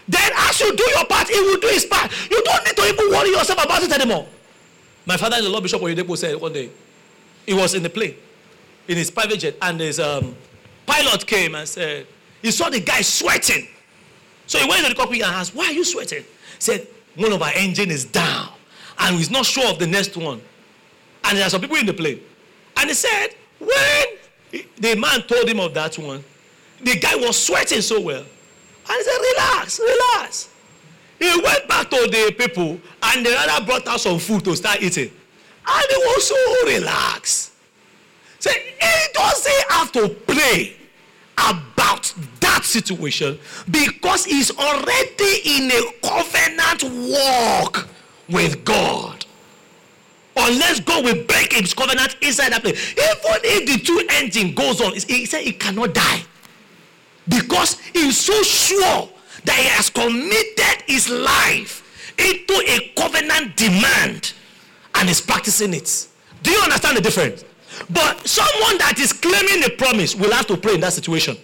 [0.09, 2.11] Then, as you do your part, he will do his part.
[2.29, 4.27] You don't need to even worry yourself about it anymore.
[5.07, 6.71] My father in the Lord Bishop Oyedepo said one day,
[7.47, 8.17] he was in the plane,
[8.89, 10.35] in his private jet, and his um,
[10.87, 12.07] pilot came and said,
[12.43, 13.68] he saw the guy sweating.
[14.47, 16.22] So he went to the cockpit and asked, Why are you sweating?
[16.22, 16.26] He
[16.59, 18.49] said, One of our engine is down,
[18.99, 20.43] and he's not sure of the next one.
[21.24, 22.20] And there are some people in the plane.
[22.76, 23.28] And he said,
[23.59, 26.24] When the man told him of that one,
[26.83, 28.24] the guy was sweating so well.
[28.24, 30.49] And he said, Relax, relax.
[31.20, 34.83] He went back to the people and the other brought out some food to start
[34.83, 35.09] eating.
[35.64, 37.52] And he was so relaxed.
[38.51, 40.76] He doesn't have to pray
[41.36, 43.38] about that situation
[43.70, 47.88] because he's already in a covenant walk
[48.28, 49.24] with God.
[50.36, 52.93] Unless God will break his covenant inside that place.
[52.93, 56.22] Even if the two engine goes on, he said he cannot die
[57.28, 59.09] because he's so sure
[59.45, 61.82] that he has committed his life
[62.18, 64.32] into a covenant demand
[64.95, 66.09] and is practicing it.
[66.43, 67.45] Do you understand the difference?
[67.91, 71.37] But someone that is claiming a promise will have to pray in that situation.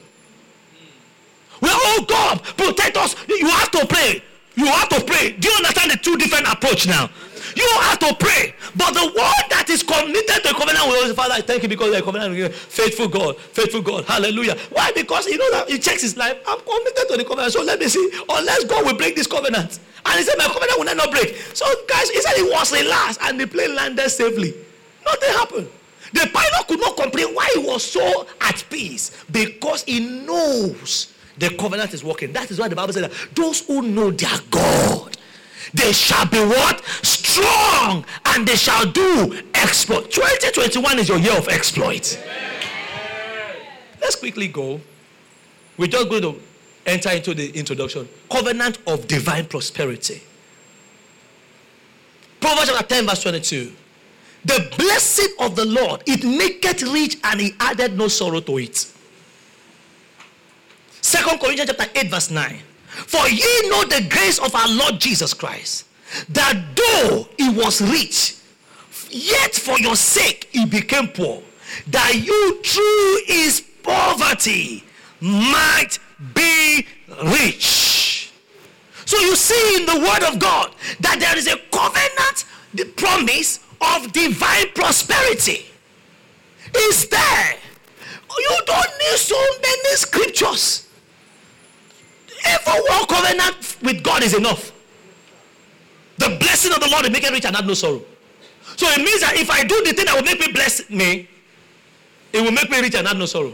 [1.61, 3.17] Well, oh God, protect us.
[3.29, 4.23] You have to pray.
[4.55, 5.33] You have to pray.
[5.33, 7.11] Do you understand the two different approach now?
[7.57, 8.55] You have to pray.
[8.77, 11.93] But the one that is committed to covenant with us, Father, I thank you because
[11.93, 12.53] you're covenant.
[12.55, 14.05] Faithful God, faithful God.
[14.05, 14.57] Hallelujah.
[14.71, 14.93] Why?
[14.93, 16.39] Because you know that he checks his life.
[16.47, 17.53] I'm committed to the covenant.
[17.53, 18.11] So let me see.
[18.29, 19.81] Unless God will break this covenant.
[20.07, 21.35] And he said, My covenant will not break.
[21.55, 24.55] So, guys, he said he was relaxed and the plane landed safely.
[25.05, 25.69] Nothing happened.
[26.13, 31.51] The pilot could not complain why he was so at peace because he knows the
[31.51, 32.33] covenant is working.
[32.33, 35.17] That is why the Bible said that those who know their God,
[35.75, 36.85] they shall be what?
[37.03, 40.11] Strong and they shall do exploit.
[40.11, 42.19] 2021 is your year of exploit.
[44.01, 44.81] Let's quickly go.
[45.77, 46.41] We're just going to
[46.87, 48.09] enter into the introduction.
[48.31, 50.23] Covenant of divine prosperity.
[52.41, 53.73] Proverbs chapter 10, verse 22.
[54.45, 58.87] The blessing of the Lord, it maketh rich, and he added no sorrow to it.
[61.01, 62.59] Second Corinthians chapter 8, verse 9.
[62.89, 65.87] For ye know the grace of our Lord Jesus Christ,
[66.31, 68.37] that though he was rich,
[69.11, 71.43] yet for your sake he became poor,
[71.89, 74.85] that you through his poverty
[75.21, 75.99] might
[76.35, 76.87] be
[77.25, 78.33] rich.
[79.05, 83.61] So you see in the word of God that there is a covenant, the promise
[83.81, 85.67] of divine prosperity
[86.77, 87.57] is there.
[88.39, 90.89] You don't need so many scriptures.
[92.47, 94.73] Even one covenant with God is enough.
[96.19, 98.03] The blessing of the Lord will make it rich and have no sorrow.
[98.77, 101.29] So it means that if I do the thing that will make me bless me,
[102.33, 103.53] it will make me rich and have no sorrow.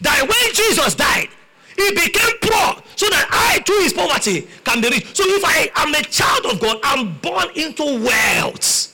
[0.00, 1.28] That when Jesus died,
[1.76, 5.14] he became poor so that I, through his poverty, can be rich.
[5.14, 8.93] So if I am a child of God, I'm born into wealth.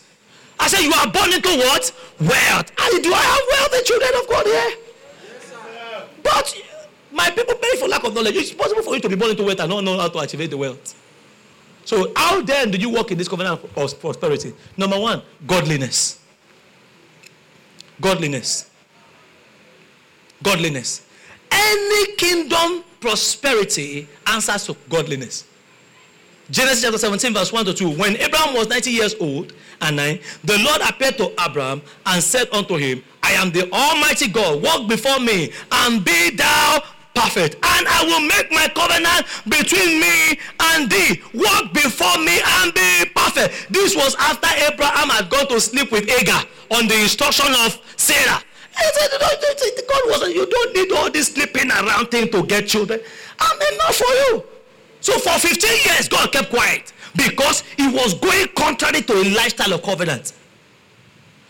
[0.60, 1.92] I said, You are born into what?
[2.20, 2.70] Wealth.
[2.78, 4.76] And do I have wealthy children of God here?
[5.24, 5.52] Yes,
[6.22, 6.62] but
[7.10, 8.36] my people perish for lack of knowledge.
[8.36, 10.50] It's possible for you to be born into wealth and not know how to achieve
[10.50, 10.94] the wealth.
[11.84, 14.52] So, how then do you walk in this covenant of prosperity?
[14.76, 16.20] Number one, godliness.
[18.00, 18.70] Godliness.
[20.42, 21.06] Godliness.
[21.50, 25.46] Any kingdom prosperity answers to godliness.
[26.50, 27.90] Genesis chapter 17, verse 1 to 2.
[27.90, 32.48] When Abraham was 90 years old and 9, the Lord appeared to Abraham and said
[32.52, 34.60] unto him, I am the Almighty God.
[34.62, 36.82] Walk before me and be thou
[37.14, 37.54] perfect.
[37.54, 40.40] And I will make my covenant between me
[40.74, 41.22] and thee.
[41.34, 43.72] Walk before me and be perfect.
[43.72, 46.42] This was after Abraham had gone to sleep with Hagar
[46.72, 48.42] on the instruction of Sarah.
[49.88, 53.00] God wasn't, you don't need all this sleeping around thing to get children.
[53.38, 54.44] I'm enough for you.
[55.00, 59.72] So for 15 years, God kept quiet because he was going contrary to a lifestyle
[59.72, 60.32] of covenant.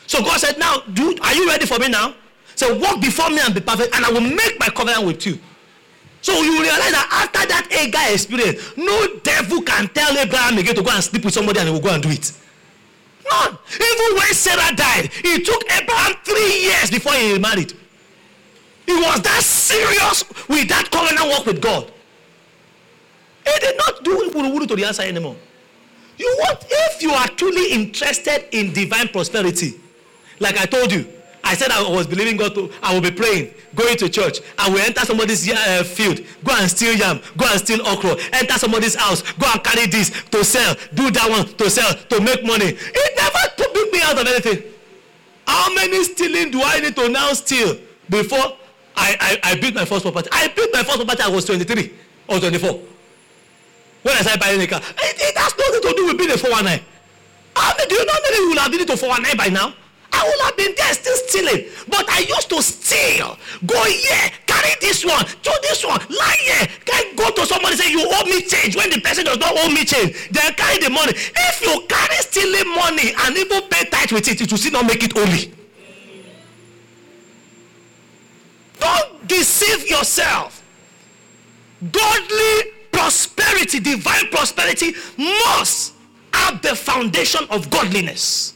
[0.07, 2.15] So God said, Now, dude, are you ready for me now?
[2.55, 5.39] So walk before me and be perfect, and I will make my covenant with you.
[6.23, 10.83] So you realize that after that Hagar experience, no devil can tell Abraham again to
[10.83, 12.33] go and sleep with somebody and he will go and do it.
[13.31, 13.57] None.
[13.75, 17.73] Even when Sarah died, it took Abraham three years before he married.
[18.85, 21.91] He was that serious with that covenant work with God.
[23.53, 25.37] He did not do wuru to the answer anymore.
[26.17, 29.81] You want, if you are truly interested in divine prosperity,
[30.39, 31.07] like I told you,
[31.43, 34.41] I said I was believing God to, I will be praying, going to church.
[34.59, 38.55] I will enter somebody's uh, field, go and steal yam, go and steal okra, enter
[38.55, 42.45] somebody's house, go and carry this to sell, do that one to sell, to make
[42.45, 42.67] money.
[42.77, 44.73] It never took me out of anything.
[45.47, 47.79] How many stealing do I need to now steal
[48.09, 48.59] before
[48.95, 50.29] I, I, I built my first property?
[50.31, 51.95] I built my first property I was 23
[52.29, 52.81] or 24.
[54.03, 56.19] When I started buying a car, eh, eh, it, it has nothing to do with
[56.19, 56.85] being a 419.
[57.55, 59.75] How many do you know how many will have been to 419 by now?
[60.13, 61.71] I would have been there still stealing.
[61.89, 63.39] But I used to steal.
[63.67, 66.67] Go here, carry this one, do this one, lie here.
[66.85, 69.71] Can go to somebody say you owe me change when the person does not owe
[69.71, 70.17] me change.
[70.31, 71.13] Then carry the money.
[71.15, 74.87] If you carry stealing money and even pay tight with it, it will still not
[74.87, 75.53] make it holy.
[78.81, 80.63] Don't deceive yourself.
[81.93, 85.95] Godly prosperity, divine prosperity must
[86.35, 88.55] have the foundation of godliness.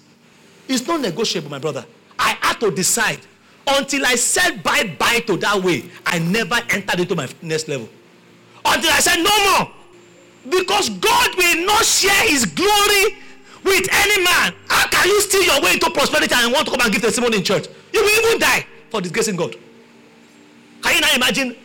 [0.68, 1.84] It's not negotiable, my brother.
[2.18, 3.20] I had to decide.
[3.66, 7.88] Until I said bye bye to that way, I never entered into my next level.
[8.64, 9.72] Until I said no more.
[10.60, 13.16] Because God will not share his glory
[13.64, 14.52] with any man.
[14.68, 17.38] How can you steal your way into prosperity and want to come and give testimony
[17.38, 17.66] in church?
[17.94, 19.56] You will even die for disgracing God.
[20.82, 21.56] Can you now imagine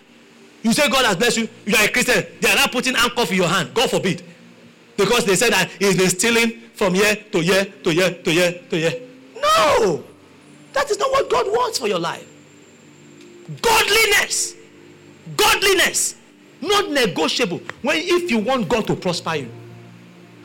[0.61, 2.25] You say God has blessed you, you are a Christian.
[2.41, 3.73] They are not putting handcuff in your hand.
[3.73, 4.23] God forbid.
[4.97, 8.61] Because they said that he's been stealing from year to year to year to year
[8.69, 9.01] to year.
[9.35, 10.03] No!
[10.73, 12.27] That is not what God wants for your life.
[13.61, 14.55] Godliness.
[15.35, 16.15] Godliness.
[16.61, 17.61] Not negotiable.
[17.81, 19.51] When if you want God to prosper you.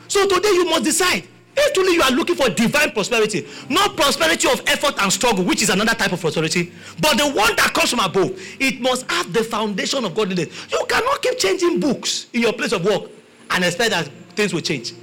[0.07, 1.27] So today you must decide.
[1.57, 5.61] If truly you are looking for divine prosperity, not prosperity of effort and struggle, which
[5.61, 9.31] is another type of prosperity, but the one that comes from above, it must have
[9.31, 10.67] the foundation of godliness.
[10.71, 13.09] You cannot keep changing books in your place of work
[13.51, 14.93] and expect that things will change.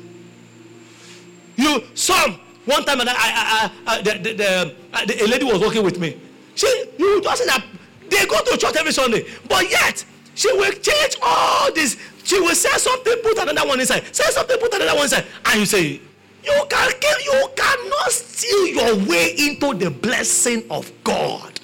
[1.56, 5.60] You some one time, I, I, I, the, the, the, uh, the, a lady was
[5.60, 6.16] working with me.
[6.54, 6.66] She,
[6.98, 7.64] you just that
[8.08, 10.04] they go to church every Sunday, but yet
[10.34, 11.96] she will change all this.
[12.24, 14.04] She will say something, put another one inside.
[14.14, 16.00] Say something, put another one inside, and you say,
[16.44, 16.90] you can
[17.24, 21.60] you cannot steal your way into the blessing of God.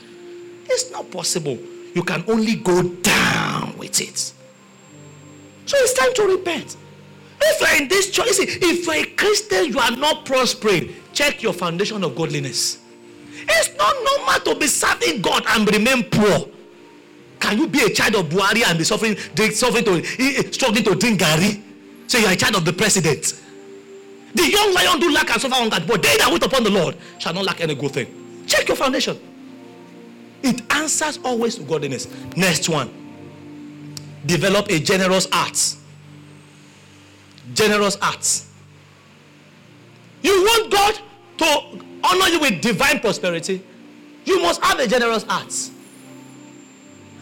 [0.66, 1.58] It's not possible.
[1.94, 4.18] You can only go down with it.
[5.66, 6.76] So it's time to repent.
[7.40, 10.94] If you're in this see, if you're a Christian, you are not prospering.
[11.12, 12.78] Check your foundation of godliness.
[13.32, 16.48] It's not normal to be serving God and remain poor.
[17.40, 19.16] Can you be a child of Buhari and be suffering,
[19.52, 21.62] suffering to, eh, struggling to drink garri?
[22.08, 23.34] So you're a child of the president.
[24.38, 26.96] The young lion do lack and suffer hunger, but they that wait upon the Lord
[27.18, 28.44] shall not lack any good thing.
[28.46, 29.18] Check your foundation.
[30.44, 32.06] It answers always to godliness.
[32.36, 32.88] Next one.
[34.26, 35.74] Develop a generous heart.
[37.52, 38.44] Generous heart.
[40.22, 41.00] You want God
[41.38, 43.60] to honor you with divine prosperity,
[44.24, 45.52] you must have a generous heart.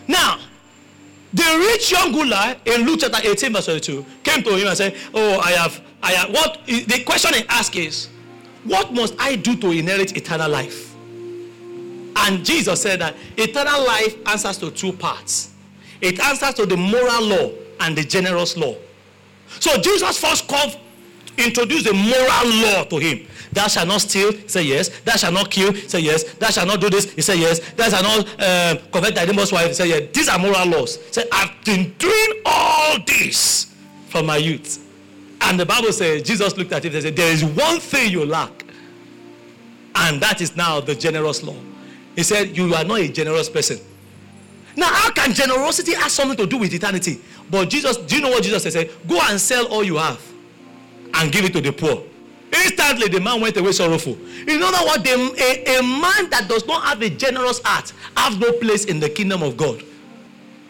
[0.06, 0.38] Now,
[1.32, 4.94] the rich young ruler in Luke chapter 18, verse 22 came to him and said,
[5.14, 8.08] Oh, I have I what the question he asked is,
[8.64, 10.94] what must I do to inherit eternal life?
[12.16, 15.52] And Jesus said that eternal life answers to two parts.
[16.00, 17.50] It answers to the moral law
[17.80, 18.74] and the generous law.
[19.60, 20.78] So Jesus first called,
[21.38, 23.26] introduced the moral law to him.
[23.52, 24.88] Thou shalt not steal, he said yes.
[25.00, 26.24] Thou shalt not kill, he said yes.
[26.34, 27.60] Thou shalt not do this, he said yes.
[27.72, 30.10] Thou shalt not uh, covet thy neighbor's wife, said yes.
[30.12, 30.96] These are moral laws.
[30.96, 33.74] He said, I've been doing all this
[34.08, 34.85] from my youth.
[35.46, 38.24] And the Bible says, Jesus looked at him and said, There is one thing you
[38.24, 38.64] lack.
[39.94, 41.56] And that is now the generous law.
[42.16, 43.78] He said, You are not a generous person.
[44.76, 47.20] Now, how can generosity have something to do with eternity?
[47.48, 48.90] But Jesus, do you know what Jesus said?
[49.06, 50.20] Go and sell all you have
[51.14, 52.02] and give it to the poor.
[52.52, 54.18] Instantly, the man went away sorrowful.
[54.46, 55.04] You know what?
[55.04, 58.98] The, a, a man that does not have a generous heart has no place in
[58.98, 59.82] the kingdom of God.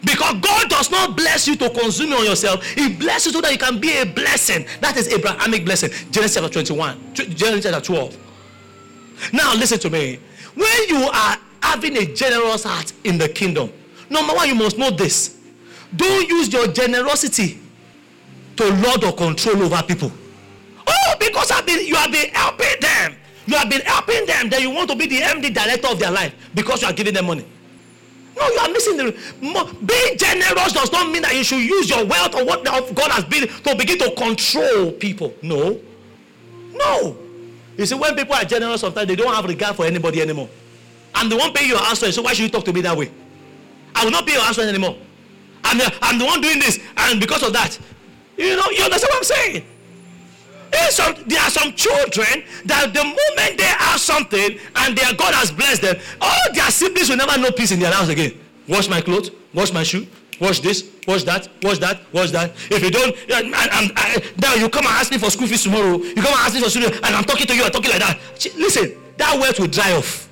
[0.04, 2.64] Because God does not bless you to consume on yourself.
[2.64, 4.66] He blesses you so that you can be a blessing.
[4.80, 5.90] That is Abrahamic blessing.
[6.10, 7.14] Genesis chapter 21.
[7.14, 8.16] Genesis chapter 12.
[9.32, 10.18] Now listen to me.
[10.54, 13.72] When you are having a generous heart in the kingdom,
[14.10, 15.38] number one, you must know this.
[15.94, 17.60] Don't use your generosity
[18.56, 20.12] to lord or control over people.
[20.86, 23.16] Oh, because I've been, you have been helping them.
[23.46, 24.48] You have been helping them.
[24.48, 27.14] Then you want to be the MD director of their life because you are giving
[27.14, 27.44] them money.
[28.36, 29.12] No, you are missing the.
[29.84, 33.24] Being generous does not mean that you should use your wealth or what God has
[33.24, 35.32] been to begin to control people.
[35.42, 35.80] No.
[36.72, 37.16] No.
[37.78, 40.48] You see, when people are generous, sometimes they don't have regard for anybody anymore.
[41.14, 43.10] I'm the one paying your answer, so why should you talk to me that way?
[43.94, 44.96] I will not pay your answer anymore.
[45.64, 47.78] I'm the, I'm the one doing this, and because of that,
[48.36, 49.66] you know, you understand what I'm saying?
[50.90, 55.50] Some, there are some children that the moment they have something and their God has
[55.50, 58.32] blessed them, all their siblings will never know peace in their house again.
[58.68, 60.06] Wash my clothes, wash my shoe,
[60.40, 62.52] wash this, wash that, wash that, wash that.
[62.70, 63.50] If you don't, and,
[64.40, 65.96] now you come and ask me for school fees tomorrow.
[65.96, 68.00] You come and ask me for student, and I'm talking to you, I'm talking like
[68.00, 68.18] that.
[68.56, 70.28] Listen, that wealth will dry off.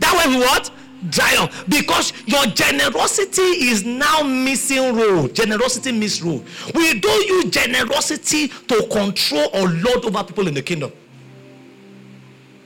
[0.00, 0.70] That wealth will what?
[1.10, 5.28] Dry because your generosity is now missing role.
[5.28, 6.44] Generosity miss role.
[6.74, 10.92] We don't use generosity to control or lord over people in the kingdom.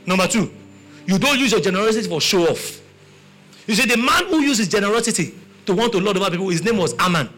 [0.06, 0.52] Number two
[1.06, 2.80] you don't use your generosity for show off.
[3.66, 5.34] You see the man who uses generosity
[5.66, 7.28] to want to lord over people his name was Aman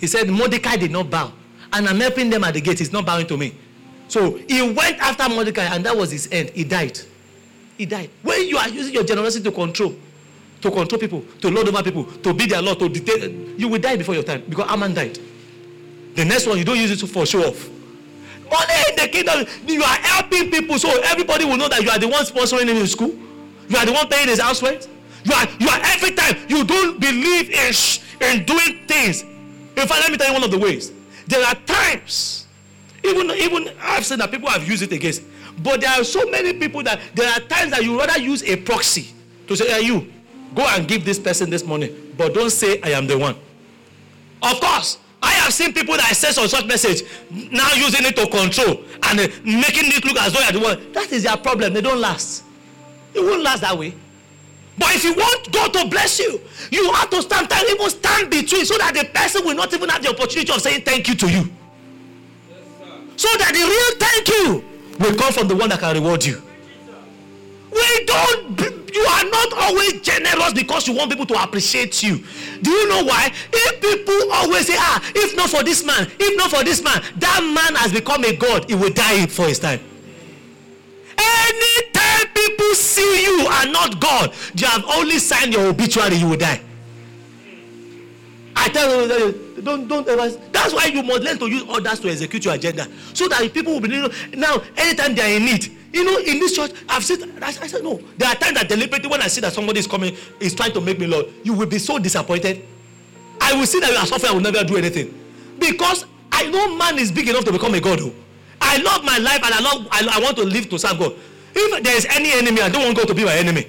[0.00, 1.32] he said Mordecai did not bow
[1.72, 2.78] and I'm helping them at the gate.
[2.78, 3.54] He's not bowing to me.
[4.08, 6.50] So he went after Mordecai and that was his end.
[6.50, 6.98] He died.
[7.76, 8.10] He died.
[8.22, 9.94] When you are using your generosity to control
[10.60, 13.30] to control people, to lord over people, to be their lord, to dictate.
[13.58, 15.18] You will die before your time because Aman died.
[16.14, 17.68] The next one, you don't use it to for show off.
[18.50, 21.98] Money in the kingdom, you are helping people so everybody will know that you are
[21.98, 23.14] the one sponsoring him in school.
[23.68, 24.88] You are the one paying his house rent.
[25.24, 29.22] You are, you are every time you don't believe in, sh- in doing things.
[29.22, 30.92] In fact, let me tell you one of the ways.
[31.26, 32.46] There are times,
[33.04, 35.22] even, even I've said that people have used it against,
[35.62, 38.56] but there are so many people that there are times that you rather use a
[38.56, 39.08] proxy
[39.46, 40.10] to say, hey, you,
[40.54, 43.36] Go and give this person this money, but don't say I am the one.
[44.42, 48.26] Of course, I have seen people that say some such message now using it to
[48.28, 50.92] control and uh, making it look as though you're the one.
[50.92, 51.72] That is their problem.
[51.74, 52.44] They don't last.
[53.14, 53.94] It won't last that way.
[54.78, 58.30] But if you want God to bless you, you have to stand time, even stand
[58.30, 61.16] between so that the person will not even have the opportunity of saying thank you
[61.16, 61.50] to you.
[63.16, 64.64] So that the real thank you
[65.00, 66.40] will come from the one that can reward you.
[67.70, 68.60] We don't,
[68.94, 72.24] you are not always generous because you want people to appreciate you.
[72.62, 73.30] Do you know why?
[73.52, 77.02] If people always say, ah, if not for this man, if not for this man,
[77.16, 79.80] that man has become a God, he will die for his time.
[81.18, 86.36] Anytime people see you are not God, you have only signed your obituary, you will
[86.36, 86.62] die.
[88.56, 90.28] I tell you, don't don't ever.
[90.50, 93.74] That's why you must learn to use others to execute your agenda, so that people
[93.74, 93.88] will be
[94.36, 94.60] now.
[94.76, 98.00] Anytime they are in need, you know, in this church, I've said, I said no.
[98.16, 100.80] There are times that deliberately, when I see that somebody is coming, is trying to
[100.80, 102.64] make me Lord, you will be so disappointed.
[103.40, 104.30] I will see that you are suffering.
[104.30, 105.14] I will never do anything
[105.58, 108.00] because I know man is big enough to become a god.
[108.00, 108.14] Who, oh.
[108.60, 109.88] I love my life and I love.
[109.90, 111.14] I, I want to live to serve God.
[111.54, 113.68] If there is any enemy, I don't want God to be my enemy.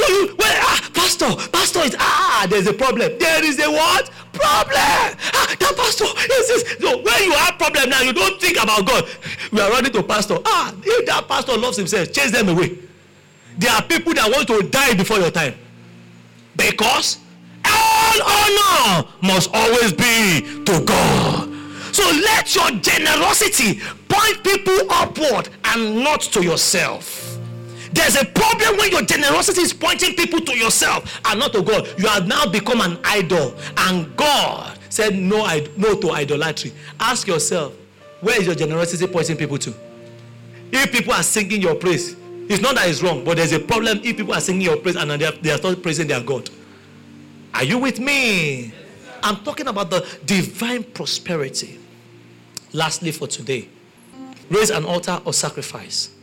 [0.00, 3.18] So you, well, ah, pastor, pastor is ah, there's a problem.
[3.18, 4.08] There is a what?
[4.32, 4.72] Problem.
[4.72, 6.78] Ah, that pastor is this.
[6.80, 9.06] So when you have problem now, you don't think about God.
[9.52, 10.38] We are running to pastor.
[10.46, 12.78] Ah, if that pastor loves himself, chase them away.
[13.58, 15.52] There are people that want to die before your time.
[16.56, 17.18] Because
[17.66, 21.50] all honor must always be to God.
[21.94, 27.29] So let your generosity point people upward and not to yourself.
[28.00, 31.86] There's a problem when your generosity is pointing people to yourself and not to God.
[31.98, 35.46] You have now become an idol, and God said no,
[35.76, 36.72] no to idolatry.
[36.98, 37.74] Ask yourself,
[38.22, 39.74] where is your generosity pointing people to?
[40.72, 42.16] If people are singing your praise,
[42.48, 44.96] it's not that it's wrong, but there's a problem if people are singing your praise
[44.96, 46.48] and they are, they are not praising their God.
[47.52, 48.72] Are you with me?
[49.22, 51.78] I'm talking about the divine prosperity.
[52.72, 53.68] Lastly, for today,
[54.48, 56.14] raise an altar of sacrifice.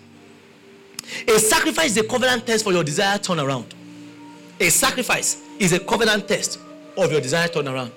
[1.28, 3.66] A sacrifice is a covenant test for your desired turnaround.
[4.60, 6.60] A sacrifice is a covenant test
[6.98, 7.92] of your desired turnaround.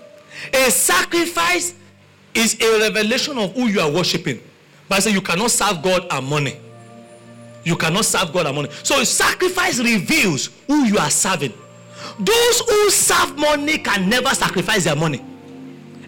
[0.52, 1.74] A sacrifice
[2.34, 4.40] is a revelation of who you are worshiping.
[4.88, 6.56] But I you cannot serve God and money.
[7.64, 8.70] You cannot serve God and money.
[8.82, 11.52] So sacrifice reveals who you are serving.
[12.18, 15.22] Those who serve money can never sacrifice their money.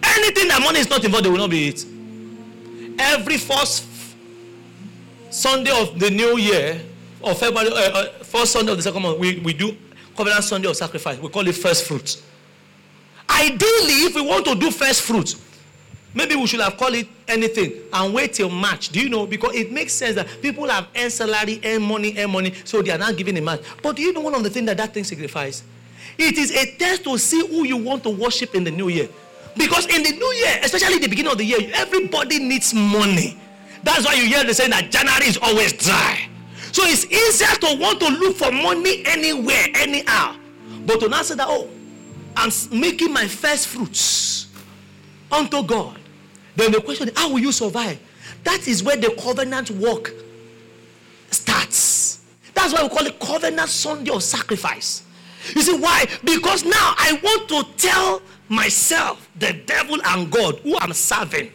[0.03, 1.87] Anything that money is not involved, they will not be it.
[2.99, 3.87] Every first
[5.31, 6.81] Sunday of the new year,
[7.23, 9.77] or February, uh, uh, first Sunday of the second month, we, we do
[10.17, 11.19] Covenant Sunday of Sacrifice.
[11.19, 12.23] We call it first fruits.
[13.29, 15.41] Ideally, if we want to do first fruits,
[16.15, 18.91] maybe we should have called it anything and wait till March.
[18.91, 19.27] Do you know?
[19.27, 22.91] Because it makes sense that people have earned salary, earn money, earn money, so they
[22.91, 23.63] are not giving a match.
[23.83, 25.63] But do you know one of the things that that thing signifies?
[26.19, 29.09] It is a test to see who you want to worship in the new year.
[29.57, 33.39] Because in the new year, especially the beginning of the year, everybody needs money.
[33.83, 36.29] That's why you hear the saying that January is always dry.
[36.73, 40.37] So it's easier to want to look for money anywhere, anyhow.
[40.87, 41.69] But to not say that, oh,
[42.35, 44.47] I'm making my first fruits
[45.31, 45.99] unto God.
[46.57, 48.01] Then the question is, how will you survive?
[48.45, 50.13] That is where the covenant work
[51.31, 52.25] starts.
[52.55, 55.05] That's why we call it covenant Sunday of sacrifice.
[55.55, 56.07] You see why?
[56.25, 61.53] Because now I want to tell myself, the devil and God who I'm serving,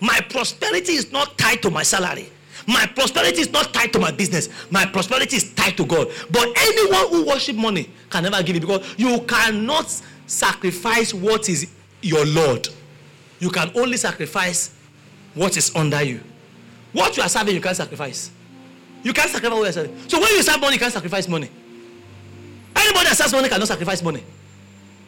[0.00, 2.30] my prosperity is not tied to my salary.
[2.66, 4.48] My prosperity is not tied to my business.
[4.70, 6.08] My prosperity is tied to God.
[6.30, 9.88] But anyone who worship money can never give it because you cannot
[10.26, 11.70] sacrifice what is
[12.02, 12.68] your Lord.
[13.38, 14.74] You can only sacrifice
[15.34, 16.20] what is under you.
[16.92, 18.30] What you are serving, you can't sacrifice.
[19.02, 20.08] You can't sacrifice what you are serving.
[20.08, 21.48] So when you serve money, you can't sacrifice money.
[22.76, 24.22] Anybody that serves money cannot sacrifice money.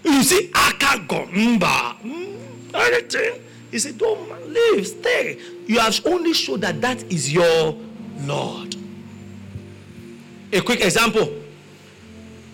[0.05, 1.25] You see, I can't go.
[1.27, 3.43] Mm, anything.
[3.73, 5.41] He said, Don't leave, stay.
[5.67, 7.77] You have only showed that that is your
[8.21, 8.77] Lord.
[10.53, 11.43] A quick example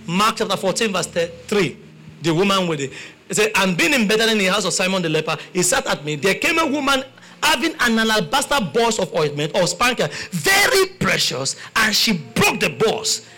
[0.09, 1.77] Mark chapter 14, verse 3.
[2.23, 2.93] The woman with it.
[3.29, 5.87] He said, And being in Bethany in the house of Simon the leper, he sat
[5.87, 6.17] at me.
[6.17, 7.05] There came a woman
[7.43, 13.29] having an alabaster box of ointment or spikenard, very precious, and she broke the box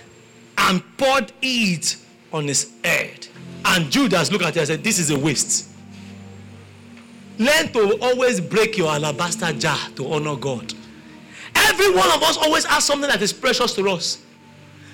[0.57, 1.97] and poured it
[2.33, 3.27] on his head.
[3.65, 5.70] And Judas looked at her and said, This is a waste.
[7.41, 10.75] Learn to always break your alabaster jar to honor God.
[11.55, 14.23] Every one of us always has something that is precious to us.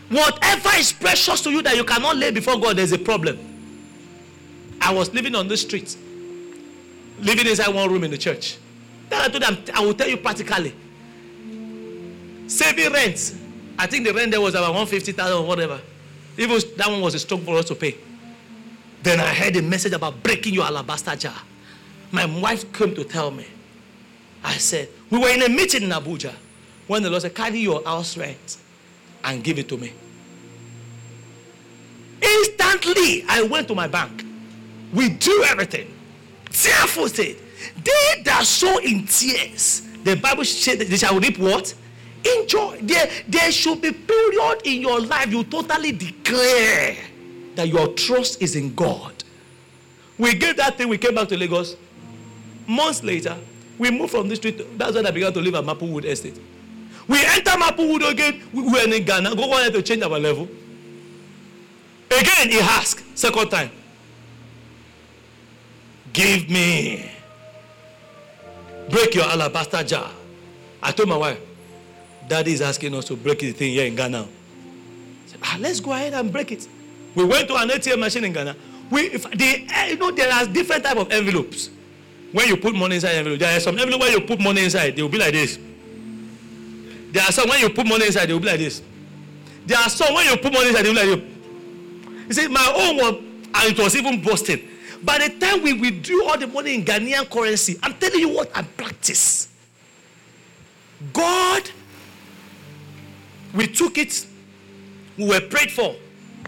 [0.09, 3.37] Whatever is precious to you that you cannot lay before God, there's a problem.
[4.81, 5.97] I was living on the street,
[7.19, 8.59] living inside one room in the church.
[9.09, 10.73] Then I told them, I will tell you practically.
[12.47, 13.35] Saving rent.
[13.77, 15.81] I think the rent there was about 150,000 or whatever.
[16.39, 17.97] Even that one was a stroke for us to pay.
[19.03, 21.35] Then I heard a message about breaking your alabaster jar.
[22.17, 23.47] My wife came to tell me.
[24.43, 26.35] I said, we were in a meeting in Abuja
[26.87, 28.57] when the Lord said, carry your house rent
[29.23, 29.93] and give it to me.
[32.23, 34.25] Instantly, I went to my bank.
[34.95, 35.93] We do everything.
[36.51, 37.37] Tearful said,
[37.85, 41.75] they that sow in tears, the Bible said they shall reap what?
[42.39, 42.79] Enjoy.
[42.81, 46.97] There, there should be period in your life you totally declare
[47.57, 49.13] that your trust is in God.
[50.17, 51.77] We gave that thing, we came back to Lagos.
[52.67, 53.37] Months later,
[53.79, 54.79] we moved from this street.
[54.79, 56.41] That's when I began to live at Maplewood Estate.
[57.09, 58.43] We enter Maplewood again.
[58.53, 59.35] We were in Ghana.
[59.37, 60.49] Go wanted to change our level.
[62.11, 63.71] Again, he asked, second time,
[66.13, 67.11] Give me,
[68.89, 70.11] break your alabaster jar.
[70.83, 71.39] I told my wife,
[72.27, 74.27] Daddy is asking us to break the thing here in Ghana.
[75.27, 76.67] Said, ah, let's go ahead and break it.
[77.15, 78.57] We went to an ATM machine in Ghana.
[78.91, 81.69] We, if they, eh, you know, there are different type of envelopes.
[82.37, 84.95] When you put money inside envelope, there are some envelope where you put money inside,
[84.95, 85.59] they will be like this.
[87.11, 88.83] There are some when you put money inside, they will be like this.
[89.65, 92.29] There are some when you put money inside, they will be like this.
[92.29, 93.15] You see, my own one,
[93.55, 94.61] and it was even busted.
[95.03, 98.55] By the time we withdrew all the money in Ghanaian currency, I'm telling you what
[98.55, 99.49] I practice.
[101.15, 101.71] God,
[103.55, 104.27] we took it,
[105.17, 105.97] we were prayed for.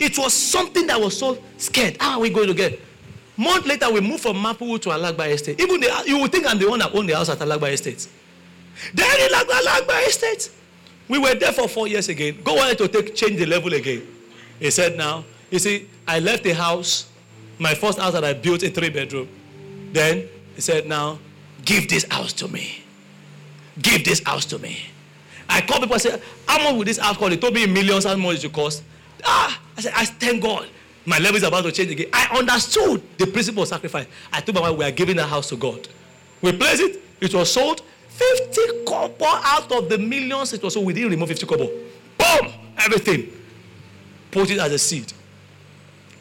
[0.02, 1.96] It was something that was so scared.
[1.98, 2.78] How are we going to get?
[3.38, 5.60] Month later, we moved from Maplewood to Alagba Estate.
[5.60, 8.06] Even the, you would think I'm the one that owned the house at Alagba Estate.
[8.92, 10.50] Then in Alagba Estate,
[11.08, 12.38] we were there for four years again.
[12.44, 14.02] God wanted to take change the level again.
[14.58, 17.08] He said, "Now, you see, I left the house,
[17.58, 19.28] my first house that I built a three bedroom.
[19.92, 21.18] Then he said, Now,
[21.64, 22.82] give this house to me.
[23.80, 24.78] Give this house to me.
[25.48, 27.30] I called people and said, How much will this house cost?
[27.30, 28.82] They told me millions, how much it cost.
[29.24, 30.68] Ah, I said, I thank God.
[31.06, 32.08] My level is about to change again.
[32.12, 34.06] I understood the principle of sacrifice.
[34.32, 35.88] I told my wife, we are giving the house to God.
[36.42, 37.82] We placed it, it was sold.
[38.08, 40.86] 50 kobo out of the millions it was sold.
[40.86, 41.66] We didn't remove 50 kobo.
[41.66, 42.52] Boom!
[42.78, 43.32] Everything.
[44.30, 45.12] Put it as a seed.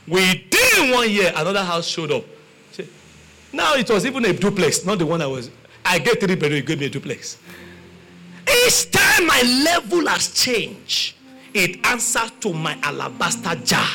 [0.07, 2.23] Within one year, another house showed up.
[3.51, 5.49] Now it was even a duplex, not the one I was.
[5.83, 7.37] I get three bedroom, he gave me a duplex.
[8.65, 11.15] Each time my level has changed,
[11.53, 13.87] it answers to my alabaster jar.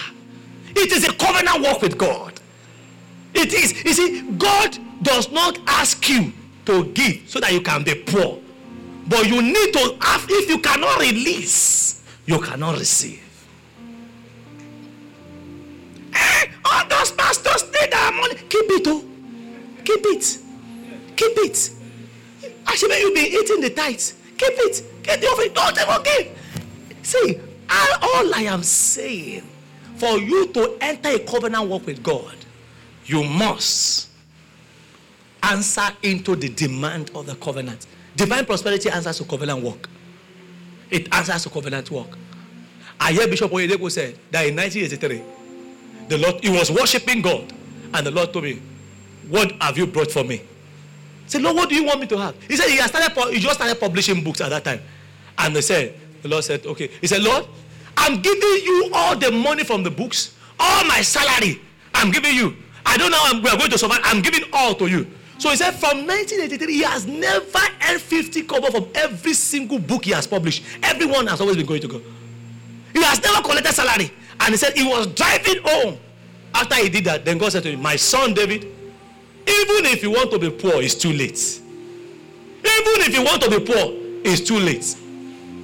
[0.75, 2.41] It is a covenant work with God.
[3.35, 3.85] It is.
[3.85, 6.33] You see, God does not ask you
[6.67, 8.39] to give so that you can be poor.
[9.09, 13.21] But you need to have, if you cannot release, you cannot receive.
[16.15, 18.35] Eh, all those pastors need our money.
[18.35, 19.05] Keep it, oh.
[19.85, 20.39] Keep it.
[21.17, 21.71] Keep it.
[22.67, 24.15] Actually, you've been eating the tithes.
[24.37, 25.03] Keep it.
[25.03, 25.53] Get the offering.
[25.53, 26.39] Don't ever give.
[27.03, 29.43] See, all I am saying,
[30.03, 32.35] for you to enter a covenant work with God,
[33.07, 34.09] you must
[35.41, 37.87] answer into the demand of the covenant.
[38.17, 39.89] Divine prosperity answers to covenant work.
[40.91, 42.19] It answers to covenant work.
[42.99, 45.23] I hear Bishop Oyedepo said that in 1983,
[46.09, 47.53] the Lord, he was worshiping God,
[47.95, 48.61] and the Lord told me,
[49.29, 50.41] What have you brought for me?
[50.41, 52.35] I said, Lord, what do you want me to have?
[52.43, 54.81] He said he, started, he just started publishing books at that time.
[55.39, 56.89] And they said, the Lord said, Okay.
[57.01, 57.47] He said, Lord,
[57.97, 61.61] I'm giving you all the money from the books, all my salary.
[61.95, 62.57] I'm giving you.
[62.85, 64.01] I don't know how we are going to survive.
[64.03, 65.07] I'm giving all to you.
[65.39, 67.59] So he said from 1983, he has never
[67.89, 70.63] earned 50 kobo from every single book he has published.
[70.83, 72.01] Everyone has always been going to go.
[72.93, 74.13] He has never collected salary.
[74.41, 75.99] And he said he was driving home.
[76.55, 80.11] After he did that, then God said to him, My son David, even if you
[80.11, 81.61] want to be poor, it's too late.
[82.59, 83.93] Even if you want to be poor,
[84.25, 84.97] it's too late.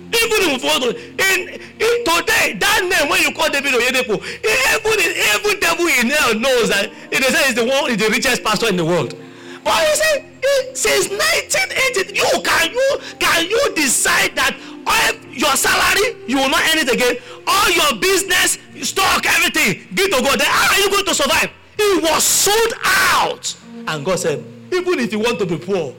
[0.09, 5.61] Even want to, in, in today, that name when you call David Oyedepo, even even
[5.61, 8.85] devil in hell knows that it is the one, is the richest pastor in the
[8.85, 9.15] world.
[9.65, 10.25] But he said,
[10.73, 14.57] since 1980, you can you can you decide that
[14.87, 17.17] all your salary you will not earn it again,
[17.47, 18.59] all your business,
[18.89, 20.41] stock, everything, give to God.
[20.41, 21.51] Then how are you going to survive?
[21.79, 23.55] It was sold out,
[23.87, 25.95] and God said, even if you want to be poor,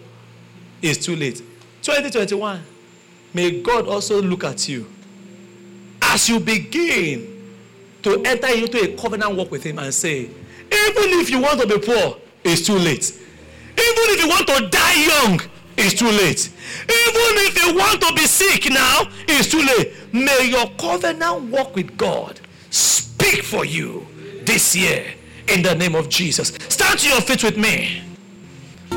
[0.82, 1.38] it's too late.
[1.82, 2.62] 2021,
[3.34, 4.86] may God also look at you
[6.02, 7.54] as you begin
[8.02, 11.68] to enter into a covenant walk with Him and say, even if you want to
[11.68, 13.12] be poor, it's too late.
[13.12, 15.42] Even if you want to die young,
[15.78, 16.52] it's too late.
[16.84, 19.94] Even if you want to be sick now, it's too late.
[20.14, 22.40] May your covenant walk with God
[22.70, 24.06] speak for you
[24.44, 25.14] this year
[25.48, 26.50] in the name of Jesus.
[26.70, 28.02] Stand to your feet with me.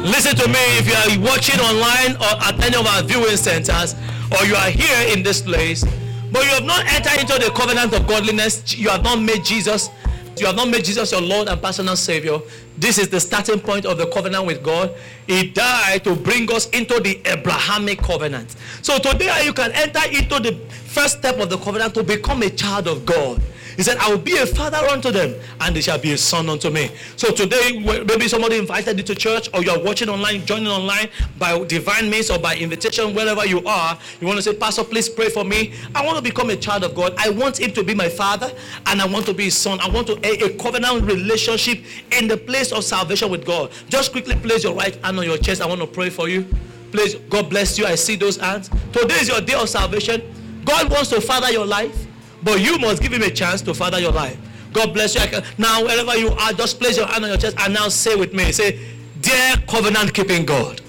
[0.03, 3.95] Listen to me if you are watching online or at any of our viewing centers
[4.33, 5.85] or you are here in this place,
[6.33, 9.91] but you have not entered into the covenant of godliness, you have not made Jesus,
[10.39, 12.39] you have not made Jesus your Lord and personal Savior
[12.79, 14.93] This is the starting point of the covenant with God.
[15.29, 18.57] He died to bring us into the Abrahamic covenant.
[18.81, 20.55] So today you can enter into the
[20.87, 23.41] first step of the covenant to become a child of God.
[23.77, 26.49] He said, I will be a father unto them, and they shall be a son
[26.49, 26.91] unto me.
[27.17, 31.09] So today, maybe somebody invited you to church, or you're watching online, joining online
[31.39, 33.99] by divine means or by invitation, wherever you are.
[34.21, 35.73] You want to say, Pastor, please pray for me.
[35.95, 37.15] I want to become a child of God.
[37.19, 38.53] I want him to be my father,
[38.87, 39.81] and I want to be his son.
[39.81, 43.71] I want to a, a covenant relationship in the place of salvation with God.
[43.89, 45.61] Just quickly place your right hand on your chest.
[45.61, 46.47] I want to pray for you.
[46.91, 47.87] Please, God bless you.
[47.87, 48.69] I see those hands.
[48.93, 50.23] Today is your day of salvation.
[50.65, 52.07] God wants to father your life.
[52.43, 54.39] But you must give him a chance to father your life.
[54.73, 55.41] God bless you.
[55.59, 58.33] Now, wherever you are, just place your hand on your chest and now say with
[58.33, 58.81] me, say,
[59.21, 60.81] Dear covenant keeping God,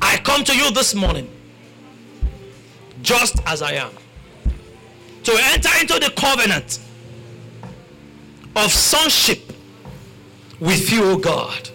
[0.00, 1.28] I come to you this morning
[3.02, 3.90] just as I am
[5.24, 6.80] to enter into the covenant
[8.54, 9.52] of sonship
[10.60, 11.68] with you, God.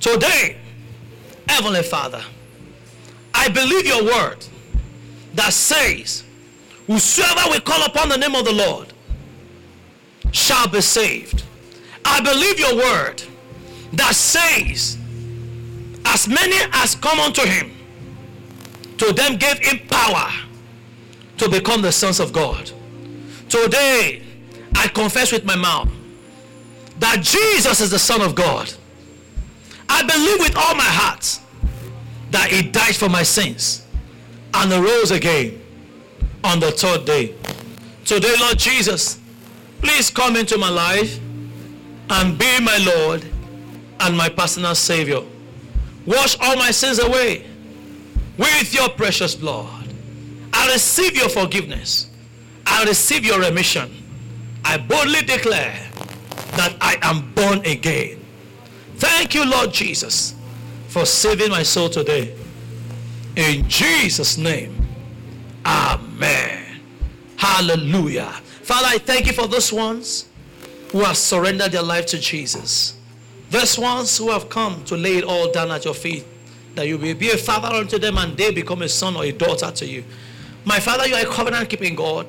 [0.00, 0.56] Today,
[1.48, 2.22] Heavenly Father,
[3.32, 4.44] I believe your word
[5.34, 6.23] that says
[6.86, 8.92] Whosoever will call upon the name of the Lord
[10.32, 11.44] shall be saved.
[12.04, 13.22] I believe your word
[13.94, 14.98] that says,
[16.04, 17.72] As many as come unto him,
[18.98, 20.30] to them gave him power
[21.38, 22.70] to become the sons of God.
[23.48, 24.22] Today,
[24.74, 25.88] I confess with my mouth
[26.98, 28.72] that Jesus is the Son of God.
[29.88, 31.40] I believe with all my heart
[32.30, 33.86] that he died for my sins
[34.52, 35.63] and arose again
[36.44, 37.34] on the third day.
[38.04, 39.18] Today, Lord Jesus,
[39.80, 41.18] please come into my life
[42.10, 43.24] and be my Lord
[44.00, 45.22] and my personal Savior.
[46.06, 47.46] Wash all my sins away
[48.36, 49.88] with your precious blood.
[50.52, 52.10] I receive your forgiveness.
[52.66, 53.90] I receive your remission.
[54.64, 55.76] I boldly declare
[56.56, 58.20] that I am born again.
[58.96, 60.34] Thank you, Lord Jesus,
[60.88, 62.34] for saving my soul today.
[63.36, 64.83] In Jesus' name.
[65.64, 66.80] Amen.
[67.36, 68.32] Hallelujah.
[68.62, 70.28] Father, I thank you for those ones
[70.92, 72.96] who have surrendered their life to Jesus.
[73.50, 76.24] Those ones who have come to lay it all down at your feet.
[76.74, 79.32] That you will be a father unto them and they become a son or a
[79.32, 80.04] daughter to you.
[80.64, 82.26] My Father, you are a covenant keeping God.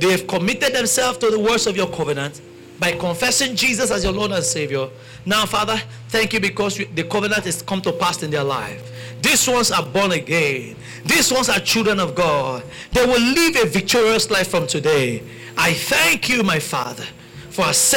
[0.00, 2.40] They have committed themselves to the words of your covenant
[2.78, 4.88] by confessing Jesus as your Lord and Savior.
[5.24, 8.92] Now, Father, thank you because the covenant has come to pass in their life.
[9.26, 10.76] These ones are born again.
[11.04, 12.62] These ones are children of God.
[12.92, 15.20] They will live a victorious life from today.
[15.58, 17.04] I thank you, my Father,
[17.50, 17.96] for accepting